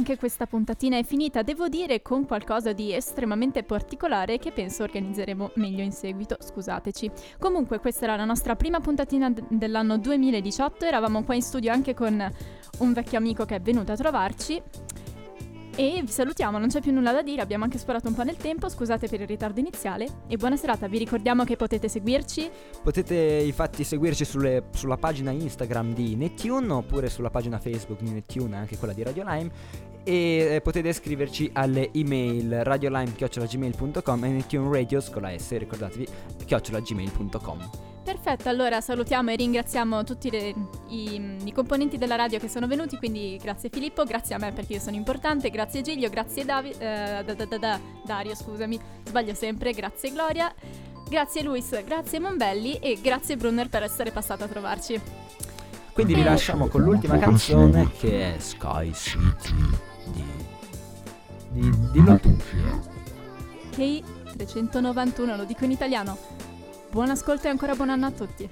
anche 0.04 0.18
questa 0.18 0.48
puntatina 0.48 0.98
è 0.98 1.04
finita, 1.04 1.44
devo 1.44 1.70
dire 1.70 2.02
con 2.02 2.26
qualcosa 2.26 2.74
di 2.74 2.94
estremamente 2.94 3.64
particolare 3.64 4.38
che 4.38 4.52
penso 4.52 4.84
organizzeremo 4.84 5.52
meglio 5.56 5.82
in 5.82 5.94
seguito, 5.94 6.36
scusateci. 6.38 7.10
Comunque 7.40 7.80
questa 7.80 8.04
era 8.04 8.18
la 8.18 8.26
nostra 8.26 8.58
prima 8.58 8.82
puntatina 8.82 9.30
d- 9.30 9.46
dell'anno 9.48 9.98
2018, 9.98 10.84
eravamo 10.84 11.24
qua 11.24 11.36
in 11.36 11.42
studio 11.42 11.72
anche 11.72 11.94
con 11.94 12.32
un 12.80 12.92
vecchio 12.92 13.18
amico 13.18 13.46
che 13.46 13.56
è 13.56 13.62
venuto 13.62 13.94
a 13.94 13.96
trovarci. 13.96 14.62
E 15.76 16.02
vi 16.04 16.12
salutiamo, 16.12 16.60
non 16.60 16.68
c'è 16.68 16.82
più 16.82 16.92
nulla 16.92 17.12
da 17.12 17.24
dire, 17.24 17.42
abbiamo 17.42 17.64
anche 17.64 17.80
sparato 17.80 18.08
un 18.08 18.14
po' 18.14 18.22
nel 18.22 18.38
tempo, 18.38 18.70
scusate 18.70 19.08
per 19.08 19.22
il 19.22 19.28
ritardo 19.28 19.60
iniziale 19.60 20.08
e 20.28 20.38
buona 20.38 20.56
serata, 20.56 20.88
vi 20.88 21.00
ricordiamo 21.00 21.44
che 21.46 21.56
potete 21.56 21.90
seguirci 21.90 22.48
Potete 22.84 23.16
infatti 23.16 23.84
seguirci 23.84 24.24
sulle- 24.24 24.66
sulla 24.72 24.98
pagina 24.98 25.32
Instagram 25.32 25.94
di 25.96 26.16
Nettune 26.16 26.72
oppure 26.72 27.10
sulla 27.10 27.32
pagina 27.32 27.58
Facebook 27.58 28.02
di 28.04 28.12
Nettune, 28.12 28.56
anche 28.56 28.78
quella 28.78 28.94
di 28.94 29.02
Radio 29.02 29.24
Lime. 29.26 29.52
E 30.04 30.56
eh, 30.56 30.62
potete 30.62 30.94
scriverci 30.94 31.50
alle 31.54 31.90
email 31.94 32.64
radiolime.gmail.com 32.64 34.24
e 34.26 34.28
Nettune 34.28 34.78
Radios 34.78 35.10
con 35.10 35.22
la 35.24 35.36
S, 35.36 35.58
ricordatevi, 35.58 36.08
chiocciolagmail.com. 36.46 37.93
Perfetto, 38.04 38.50
allora 38.50 38.82
salutiamo 38.82 39.32
e 39.32 39.36
ringraziamo 39.38 40.04
tutti 40.04 40.30
le- 40.30 40.54
i, 40.90 41.38
i 41.46 41.52
componenti 41.54 41.98
della 41.98 42.16
radio 42.18 42.38
che 42.38 42.50
sono 42.50 42.68
venuti, 42.68 42.98
quindi 42.98 43.40
grazie 43.42 43.70
Filippo, 43.70 44.04
grazie 44.04 44.36
a 44.36 44.40
me 44.40 44.52
perché 44.52 44.74
io 44.74 44.80
sono 44.82 44.98
importante, 44.98 45.50
grazie 45.50 45.82
Giglio, 45.82 46.10
grazie 46.10 46.44
Davi- 46.44 46.72
eh, 46.78 47.24
da- 47.26 47.34
da- 47.34 47.46
da- 47.46 47.58
da- 47.58 47.80
Dario, 48.06 48.36
scusami, 48.36 48.78
sbaglio 49.06 49.34
sempre, 49.34 49.72
grazie 49.72 50.12
Gloria, 50.12 50.54
grazie 51.08 51.44
Luis, 51.44 51.82
grazie 51.86 52.20
Monbelli 52.20 52.74
e 52.80 53.00
grazie 53.02 53.38
Brunner 53.38 53.70
per 53.70 53.84
essere 53.84 54.12
passato 54.12 54.44
a 54.44 54.48
trovarci. 54.48 55.00
Quindi 55.94 56.14
vi 56.16 56.24
lasciamo 56.24 56.68
con 56.68 56.82
l'ultima 56.82 57.18
canzone 57.18 57.90
che 57.98 58.36
è 58.36 58.40
Sky 58.40 58.92
City 58.94 59.56
di... 60.08 60.24
di 61.52 61.90
dillo 61.92 62.20
tu. 62.20 62.36
K391, 63.76 65.38
lo 65.38 65.44
dico 65.46 65.64
in 65.64 65.72
italiano. 65.72 66.18
Buon 66.94 67.10
ascolto 67.10 67.48
e 67.48 67.50
ancora 67.50 67.74
buon 67.74 67.90
anno 67.90 68.06
a 68.06 68.12
tutti. 68.12 68.48